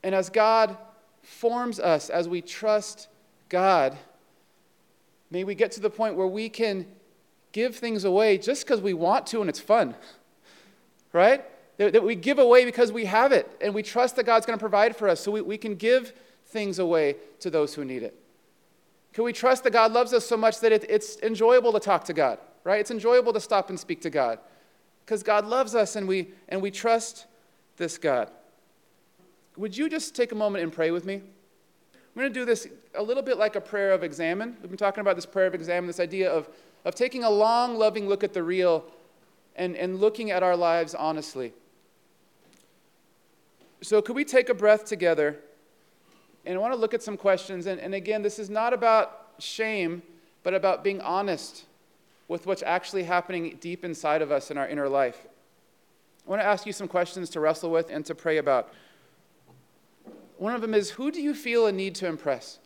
And 0.03 0.15
as 0.15 0.31
God 0.31 0.77
forms 1.23 1.81
us 1.81 2.11
as 2.11 2.29
we 2.29 2.41
trust 2.41 3.09
God, 3.49 3.97
may 5.31 5.45
we 5.45 5.55
get 5.55 5.73
to 5.73 5.81
the 5.81 5.91
point 5.91 6.15
where 6.15 6.27
we 6.27 6.49
can 6.49 6.87
give 7.53 7.75
things 7.75 8.05
away 8.05 8.39
just 8.39 8.65
because 8.65 8.81
we 8.81 8.95
want 8.95 9.27
to 9.29 9.41
and 9.41 9.49
it's 9.49 9.59
fun, 9.61 9.95
right? 11.13 11.45
That, 11.79 11.93
that, 11.93 12.03
we 12.03 12.15
give 12.15 12.39
away 12.39 12.65
because 12.65 12.93
we 12.93 13.07
have 13.07 13.33
it 13.33 13.51
and 13.61 13.75
we 13.75 13.83
trust 13.83 14.17
that 14.17 14.25
God's 14.25 14.47
going 14.47 14.59
to 14.59 14.63
provide 14.63 14.97
for 14.97 15.09
us 15.09 15.21
so 15.21 15.33
we, 15.33 15.41
we 15.41 15.59
can 15.59 15.75
give 15.75 16.13
things 16.57 16.79
away 16.79 17.17
to 17.41 17.51
those 17.51 17.75
who 17.75 17.85
need 17.85 18.03
it. 18.03 18.19
Can 19.13 19.25
we 19.25 19.35
trust 19.35 19.63
that 19.65 19.75
God 19.75 19.93
loves 19.93 20.15
us 20.15 20.25
so 20.25 20.39
much 20.39 20.61
that 20.61 20.73
it, 20.73 20.87
it's 20.89 21.19
enjoyable 21.19 21.71
to 21.75 21.79
talk 21.79 22.05
to 22.05 22.15
God, 22.15 22.39
right? 22.65 22.81
It's 22.81 22.91
enjoyable 22.91 23.35
to 23.35 23.41
stop 23.41 23.69
and 23.69 23.79
speak 23.79 24.01
to 24.01 24.11
God 24.11 24.39
because 25.05 25.23
God 25.23 25.45
loves 25.45 25.75
us 25.75 25.97
and 25.97 26.09
we, 26.09 26.29
and 26.49 26.63
we 26.63 26.71
trust 26.71 27.27
this 27.77 27.99
God. 27.99 28.31
Would 29.59 29.77
you 29.77 29.91
just 29.91 30.17
take 30.17 30.33
a 30.33 30.35
moment 30.35 30.65
and 30.65 30.73
pray 30.73 30.91
with 30.91 31.05
me? 31.05 31.17
I'm 31.17 32.23
going 32.23 32.33
to 32.33 32.41
do 32.41 32.47
this 32.47 32.67
a 32.95 33.03
little 33.03 33.23
bit 33.23 33.37
like 33.37 33.55
a 33.55 33.61
prayer 33.61 33.93
of 33.93 34.03
examine. 34.03 34.57
We've 34.63 34.71
been 34.71 34.79
talking 34.79 35.03
about 35.03 35.17
this 35.17 35.27
prayer 35.27 35.47
of 35.47 35.55
examine, 35.55 35.87
this 35.87 36.01
idea 36.01 36.33
of, 36.33 36.49
of 36.87 36.95
taking 36.95 37.23
a 37.23 37.31
long, 37.31 37.77
loving 37.77 38.09
look 38.09 38.25
at 38.25 38.33
the 38.33 38.43
real 38.43 38.83
and, 39.57 39.77
and 39.77 40.01
looking 40.01 40.31
at 40.31 40.43
our 40.43 40.57
lives 40.57 40.95
honestly. 40.95 41.53
So, 43.83 44.01
could 44.01 44.17
we 44.17 44.25
take 44.25 44.49
a 44.49 44.55
breath 44.55 44.87
together? 44.87 45.39
And 46.47 46.55
I 46.55 46.59
want 46.59 46.73
to 46.73 46.79
look 46.79 46.95
at 46.95 47.03
some 47.03 47.17
questions. 47.17 47.67
And, 47.67 47.81
and 47.81 47.95
again, 47.95 48.23
this 48.23 48.39
is 48.39 48.49
not 48.49 48.73
about 48.73 49.33
shame, 49.39 50.03
but 50.45 50.55
about 50.55 50.85
being 50.85 51.01
honest 51.01 51.65
with 52.29 52.47
what's 52.47 52.63
actually 52.63 53.03
happening 53.03 53.59
deep 53.61 53.85
inside 53.85 54.23
of 54.23 54.31
us 54.31 54.51
in 54.51 54.57
our 54.57 54.69
inner 54.69 54.89
life. 54.89 55.27
I 56.27 56.31
want 56.31 56.41
to 56.41 56.47
ask 56.47 56.65
you 56.65 56.73
some 56.73 56.89
questions 56.89 57.31
to 57.31 57.41
wrestle 57.41 57.71
with 57.71 57.91
and 57.91 58.05
to 58.07 58.15
pray 58.15 58.39
about. 58.39 58.73
One 60.39 60.55
of 60.55 60.61
them 60.61 60.75
is 60.75 60.91
Who 60.91 61.11
do 61.11 61.21
you 61.21 61.35
feel 61.35 61.67
a 61.67 61.73
need 61.73 61.95
to 61.97 62.07
impress? 62.07 62.59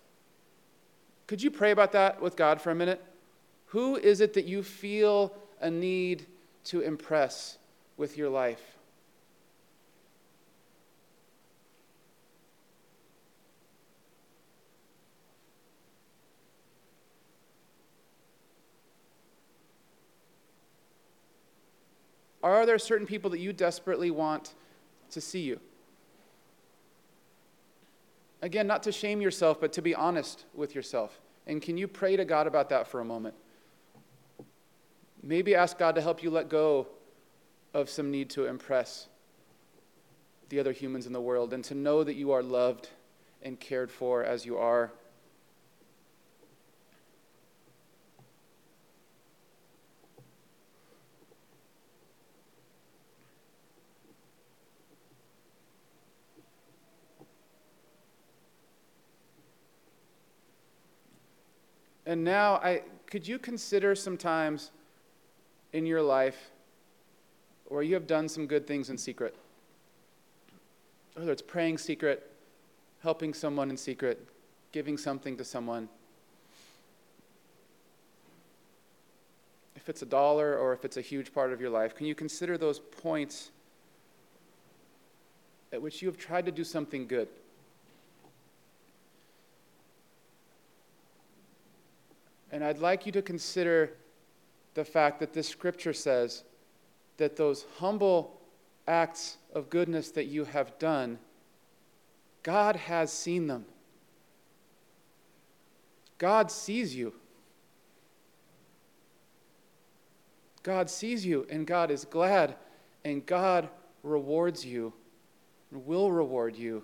Could 1.27 1.43
you 1.43 1.51
pray 1.51 1.71
about 1.71 1.93
that 1.93 2.21
with 2.21 2.37
God 2.37 2.61
for 2.61 2.71
a 2.71 2.75
minute? 2.75 3.03
Who 3.67 3.97
is 3.97 4.21
it 4.21 4.35
that 4.35 4.47
you 4.47 4.63
feel 4.63 5.33
a 5.61 5.71
need 5.71 6.27
to 6.65 6.81
impress 6.81 7.57
with 7.97 8.17
your 8.19 8.29
life? 8.29 8.79
Are 22.43 22.65
there 22.65 22.79
certain 22.79 23.07
people 23.07 23.31
that 23.31 23.41
you 23.41 23.53
desperately 23.53 24.11
want 24.11 24.55
to 25.11 25.21
see 25.21 25.41
you? 25.41 25.61
Again, 28.43 28.67
not 28.67 28.83
to 28.85 28.93
shame 28.93 29.21
yourself, 29.21 29.61
but 29.61 29.73
to 29.75 29.83
be 29.83 29.95
honest 29.95 30.45
with 30.55 30.75
yourself. 30.75 31.21
And 31.47 31.61
can 31.61 31.77
you 31.77 31.87
pray 31.87 32.17
to 32.17 32.25
God 32.25 32.47
about 32.47 32.71
that 32.71 32.87
for 32.87 33.01
a 33.01 33.05
moment? 33.05 33.35
Maybe 35.23 35.55
ask 35.55 35.79
God 35.79 35.95
to 35.97 36.01
help 36.01 36.23
you 36.23 36.31
let 36.31 36.49
go 36.49 36.87
of 37.75 37.91
some 37.91 38.11
need 38.11 38.31
to 38.31 38.47
impress 38.47 39.09
the 40.49 40.59
other 40.59 40.73
humans 40.73 41.07
in 41.07 41.13
the 41.13 41.21
world 41.21 41.53
and 41.53 41.63
to 41.65 41.75
know 41.75 42.03
that 42.03 42.15
you 42.15 42.33
are 42.33 42.43
loved 42.43 42.89
and 43.43 43.61
cared 43.61 43.91
for 43.91 44.25
as 44.25 44.47
you 44.47 44.57
are. 44.57 44.93
And 62.11 62.25
now, 62.25 62.55
I, 62.55 62.83
could 63.07 63.29
you 63.29 63.39
consider 63.39 63.95
sometimes 63.95 64.73
in 65.73 65.87
your 65.87 66.03
life 66.03 66.51
where 67.67 67.85
you 67.85 67.95
have 67.95 68.09
done 68.09 68.29
some 68.29 68.49
good 68.49 68.67
things 68.67 68.91
in 68.91 68.99
secret? 68.99 69.33
Whether 71.15 71.31
it's 71.31 71.41
praying 71.41 71.79
secret, 71.79 72.29
helping 73.05 73.33
someone 73.33 73.71
in 73.71 73.77
secret, 73.77 74.27
giving 74.73 74.99
something 74.99 75.37
to 75.37 75.45
someone. 75.45 75.89
If 79.77 79.89
it's 79.89 80.03
a 80.03 80.07
dollar 80.07 80.59
or 80.59 80.73
if 80.73 80.85
it's 80.85 80.97
a 80.97 81.03
huge 81.03 81.33
part 81.33 81.53
of 81.53 81.61
your 81.61 81.71
life, 81.71 81.95
can 81.95 82.07
you 82.07 82.17
consider 82.17 82.59
those 82.59 82.81
points 82.81 83.53
at 85.73 85.81
which 85.81 86.03
you 86.03 86.09
have 86.09 86.19
tried 86.19 86.47
to 86.47 86.51
do 86.51 86.65
something 86.65 87.07
good? 87.07 87.29
And 92.61 92.69
I'd 92.69 92.79
like 92.79 93.07
you 93.07 93.13
to 93.13 93.23
consider 93.23 93.95
the 94.75 94.85
fact 94.85 95.19
that 95.21 95.33
this 95.33 95.49
scripture 95.49 95.95
says 95.95 96.45
that 97.17 97.35
those 97.35 97.65
humble 97.79 98.39
acts 98.87 99.39
of 99.55 99.71
goodness 99.71 100.11
that 100.11 100.27
you 100.27 100.45
have 100.45 100.79
done, 100.79 101.19
God 102.43 102.77
has 102.77 103.11
seen 103.11 103.47
them. 103.47 103.65
God 106.19 106.51
sees 106.51 106.95
you. 106.95 107.15
God 110.63 110.91
sees 110.91 111.25
you, 111.25 111.47
and 111.49 111.67
God 111.67 111.91
is 111.91 112.05
glad, 112.05 112.57
and 113.07 113.25
God 113.25 113.71
rewards 114.03 114.67
you, 114.67 114.93
and 115.71 115.87
will 115.87 116.13
reward 116.13 116.57
you 116.57 116.83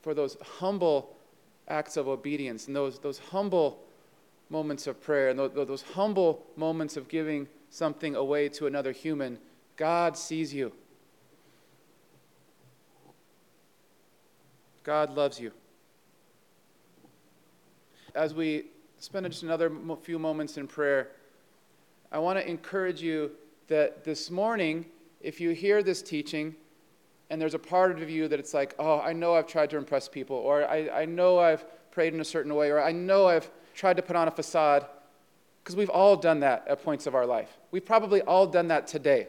for 0.00 0.14
those 0.14 0.36
humble 0.58 1.14
acts 1.68 1.96
of 1.96 2.08
obedience 2.08 2.66
and 2.66 2.74
those, 2.74 2.98
those 2.98 3.20
humble 3.20 3.84
moments 4.52 4.86
of 4.86 5.00
prayer 5.00 5.30
and 5.30 5.38
those 5.38 5.82
humble 5.94 6.44
moments 6.56 6.98
of 6.98 7.08
giving 7.08 7.48
something 7.70 8.14
away 8.14 8.50
to 8.50 8.66
another 8.66 8.92
human, 8.92 9.38
God 9.76 10.16
sees 10.16 10.52
you. 10.52 10.72
God 14.84 15.16
loves 15.16 15.40
you. 15.40 15.52
As 18.14 18.34
we 18.34 18.66
spend 18.98 19.24
just 19.26 19.42
another 19.42 19.72
few 20.02 20.18
moments 20.18 20.58
in 20.58 20.68
prayer, 20.68 21.12
I 22.12 22.18
want 22.18 22.38
to 22.38 22.46
encourage 22.46 23.00
you 23.00 23.30
that 23.68 24.04
this 24.04 24.30
morning, 24.30 24.84
if 25.22 25.40
you 25.40 25.50
hear 25.50 25.82
this 25.82 26.02
teaching, 26.02 26.54
and 27.30 27.40
there's 27.40 27.54
a 27.54 27.58
part 27.58 28.02
of 28.02 28.10
you 28.10 28.28
that 28.28 28.38
it's 28.38 28.52
like, 28.52 28.74
oh, 28.78 29.00
I 29.00 29.14
know 29.14 29.34
I've 29.34 29.46
tried 29.46 29.70
to 29.70 29.78
impress 29.78 30.08
people, 30.08 30.36
or 30.36 30.68
I, 30.68 30.90
I 30.90 31.04
know 31.06 31.38
I've 31.38 31.64
prayed 31.90 32.12
in 32.12 32.20
a 32.20 32.24
certain 32.24 32.54
way, 32.54 32.70
or 32.70 32.82
I 32.82 32.92
know 32.92 33.28
I've 33.28 33.50
tried 33.74 33.96
to 33.96 34.02
put 34.02 34.16
on 34.16 34.28
a 34.28 34.30
facade, 34.30 34.86
because 35.62 35.76
we've 35.76 35.90
all 35.90 36.16
done 36.16 36.40
that 36.40 36.66
at 36.68 36.82
points 36.82 37.06
of 37.06 37.14
our 37.14 37.26
life. 37.26 37.50
We've 37.70 37.84
probably 37.84 38.20
all 38.22 38.46
done 38.46 38.68
that 38.68 38.86
today. 38.86 39.28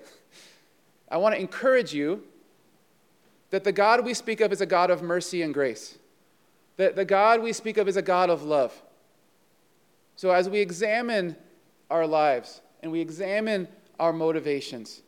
I 1.09 1.17
want 1.17 1.35
to 1.35 1.41
encourage 1.41 1.93
you 1.93 2.23
that 3.51 3.63
the 3.63 3.71
God 3.71 4.03
we 4.03 4.15
speak 4.15 4.41
of 4.41 4.51
is 4.51 4.61
a 4.61 4.65
God 4.65 4.89
of 4.89 5.03
mercy 5.03 5.43
and 5.43 5.53
grace, 5.53 5.97
that 6.77 6.95
the 6.95 7.05
God 7.05 7.43
we 7.43 7.53
speak 7.53 7.77
of 7.77 7.87
is 7.87 7.97
a 7.97 8.01
God 8.01 8.31
of 8.31 8.43
love. 8.43 8.73
So 10.15 10.31
as 10.31 10.49
we 10.49 10.59
examine 10.59 11.35
our 11.91 12.07
lives 12.07 12.61
and 12.81 12.91
we 12.91 12.99
examine 12.99 13.67
our 13.99 14.11
motivations, 14.11 15.03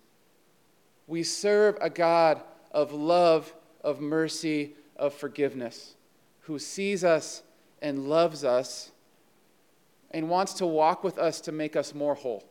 we 1.07 1.23
serve 1.23 1.77
a 1.81 1.89
God 1.89 2.41
of 2.71 2.93
love, 2.93 3.51
of 3.83 3.99
mercy, 3.99 4.73
of 4.95 5.13
forgiveness, 5.13 5.95
who 6.41 6.59
sees 6.59 7.03
us 7.03 7.41
and 7.81 8.07
loves 8.07 8.43
us 8.43 8.91
and 10.15 10.29
wants 10.29 10.53
to 10.53 10.65
walk 10.65 11.03
with 11.03 11.17
us 11.17 11.41
to 11.41 11.51
make 11.51 11.75
us 11.75 11.93
more 11.93 12.15
whole 12.15 12.45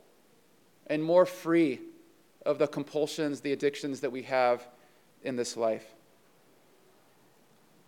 and 0.87 1.03
more 1.03 1.24
free 1.24 1.81
of 2.44 2.59
the 2.59 2.66
compulsions, 2.66 3.40
the 3.40 3.53
addictions 3.53 4.00
that 4.00 4.12
we 4.12 4.20
have 4.20 4.68
in 5.22 5.35
this 5.35 5.57
life. 5.57 5.87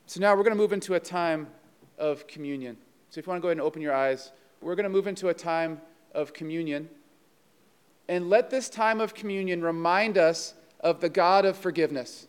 So 0.07 0.19
now 0.19 0.35
we're 0.35 0.45
going 0.45 0.57
to 0.57 0.59
move 0.59 0.73
into 0.73 0.95
a 0.95 1.01
time 1.01 1.49
of 1.99 2.27
communion. 2.27 2.79
So 3.11 3.18
if 3.18 3.27
you 3.27 3.31
want 3.31 3.41
to 3.41 3.43
go 3.43 3.49
ahead 3.49 3.59
and 3.59 3.66
open 3.66 3.83
your 3.83 3.95
eyes, 3.95 4.33
we're 4.62 4.77
going 4.77 4.85
to 4.85 4.91
move 4.91 5.07
into 5.07 5.29
a 5.29 5.35
time 5.35 5.83
of 6.14 6.33
communion. 6.33 6.89
And 8.09 8.31
let 8.31 8.49
this 8.49 8.70
time 8.70 8.99
of 8.99 9.12
communion 9.12 9.61
remind 9.61 10.16
us 10.16 10.55
of 10.81 11.03
the 11.03 11.11
God 11.11 11.45
of 11.45 11.55
forgiveness. 11.55 12.29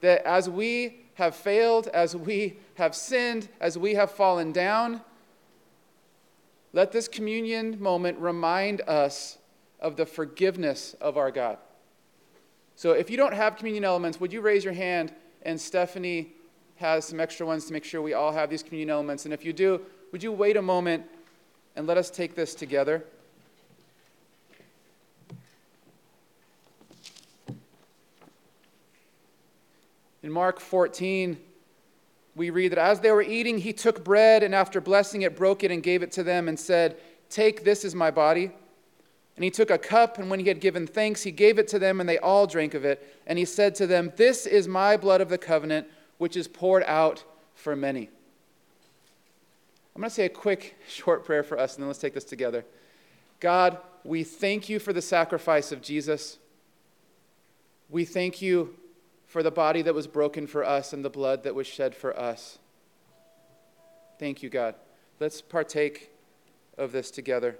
That 0.00 0.26
as 0.26 0.48
we 0.48 1.00
have 1.16 1.36
failed, 1.36 1.88
as 1.88 2.16
we 2.16 2.56
have 2.76 2.94
sinned, 2.94 3.50
as 3.60 3.76
we 3.76 3.96
have 3.96 4.10
fallen 4.10 4.50
down, 4.50 5.02
let 6.78 6.92
this 6.92 7.08
communion 7.08 7.76
moment 7.82 8.16
remind 8.20 8.82
us 8.82 9.38
of 9.80 9.96
the 9.96 10.06
forgiveness 10.06 10.94
of 11.00 11.16
our 11.16 11.32
God. 11.32 11.58
So 12.76 12.92
if 12.92 13.10
you 13.10 13.16
don't 13.16 13.34
have 13.34 13.56
communion 13.56 13.82
elements, 13.82 14.20
would 14.20 14.32
you 14.32 14.40
raise 14.40 14.62
your 14.62 14.74
hand? 14.74 15.12
And 15.42 15.60
Stephanie 15.60 16.34
has 16.76 17.04
some 17.04 17.18
extra 17.18 17.44
ones 17.44 17.64
to 17.64 17.72
make 17.72 17.82
sure 17.82 18.00
we 18.00 18.14
all 18.14 18.30
have 18.30 18.48
these 18.48 18.62
communion 18.62 18.90
elements. 18.90 19.24
And 19.24 19.34
if 19.34 19.44
you 19.44 19.52
do, 19.52 19.80
would 20.12 20.22
you 20.22 20.30
wait 20.30 20.56
a 20.56 20.62
moment 20.62 21.04
and 21.74 21.84
let 21.88 21.98
us 21.98 22.10
take 22.10 22.36
this 22.36 22.54
together? 22.54 23.02
In 30.22 30.30
Mark 30.30 30.60
14, 30.60 31.36
we 32.38 32.50
read 32.50 32.72
that 32.72 32.78
as 32.78 33.00
they 33.00 33.10
were 33.10 33.22
eating, 33.22 33.58
he 33.58 33.72
took 33.72 34.04
bread 34.04 34.42
and 34.42 34.54
after 34.54 34.80
blessing 34.80 35.22
it, 35.22 35.36
broke 35.36 35.64
it 35.64 35.72
and 35.72 35.82
gave 35.82 36.02
it 36.02 36.12
to 36.12 36.22
them 36.22 36.48
and 36.48 36.58
said, 36.58 36.96
Take, 37.28 37.64
this 37.64 37.84
is 37.84 37.94
my 37.94 38.10
body. 38.10 38.52
And 39.36 39.44
he 39.44 39.50
took 39.50 39.70
a 39.70 39.78
cup, 39.78 40.18
and 40.18 40.30
when 40.30 40.40
he 40.40 40.48
had 40.48 40.60
given 40.60 40.86
thanks, 40.86 41.22
he 41.22 41.30
gave 41.30 41.58
it 41.58 41.68
to 41.68 41.78
them, 41.78 42.00
and 42.00 42.08
they 42.08 42.18
all 42.18 42.46
drank 42.46 42.74
of 42.74 42.84
it. 42.84 43.20
And 43.26 43.38
he 43.38 43.44
said 43.44 43.74
to 43.76 43.86
them, 43.86 44.12
This 44.16 44.46
is 44.46 44.66
my 44.66 44.96
blood 44.96 45.20
of 45.20 45.28
the 45.28 45.38
covenant, 45.38 45.86
which 46.18 46.36
is 46.36 46.48
poured 46.48 46.82
out 46.84 47.24
for 47.54 47.76
many. 47.76 48.08
I'm 49.94 50.02
going 50.02 50.08
to 50.08 50.14
say 50.14 50.24
a 50.24 50.28
quick, 50.28 50.76
short 50.88 51.24
prayer 51.24 51.42
for 51.42 51.58
us, 51.58 51.74
and 51.74 51.82
then 51.82 51.88
let's 51.88 51.98
take 51.98 52.14
this 52.14 52.24
together. 52.24 52.64
God, 53.40 53.78
we 54.04 54.24
thank 54.24 54.68
you 54.68 54.78
for 54.78 54.92
the 54.92 55.02
sacrifice 55.02 55.72
of 55.72 55.82
Jesus. 55.82 56.38
We 57.90 58.04
thank 58.04 58.40
you 58.40 58.77
for 59.28 59.42
the 59.42 59.50
body 59.50 59.82
that 59.82 59.94
was 59.94 60.06
broken 60.06 60.46
for 60.46 60.64
us 60.64 60.92
and 60.92 61.04
the 61.04 61.10
blood 61.10 61.44
that 61.44 61.54
was 61.54 61.66
shed 61.66 61.94
for 61.94 62.18
us. 62.18 62.58
Thank 64.18 64.42
you, 64.42 64.48
God. 64.48 64.74
Let's 65.20 65.40
partake 65.40 66.10
of 66.76 66.92
this 66.92 67.10
together. 67.10 67.58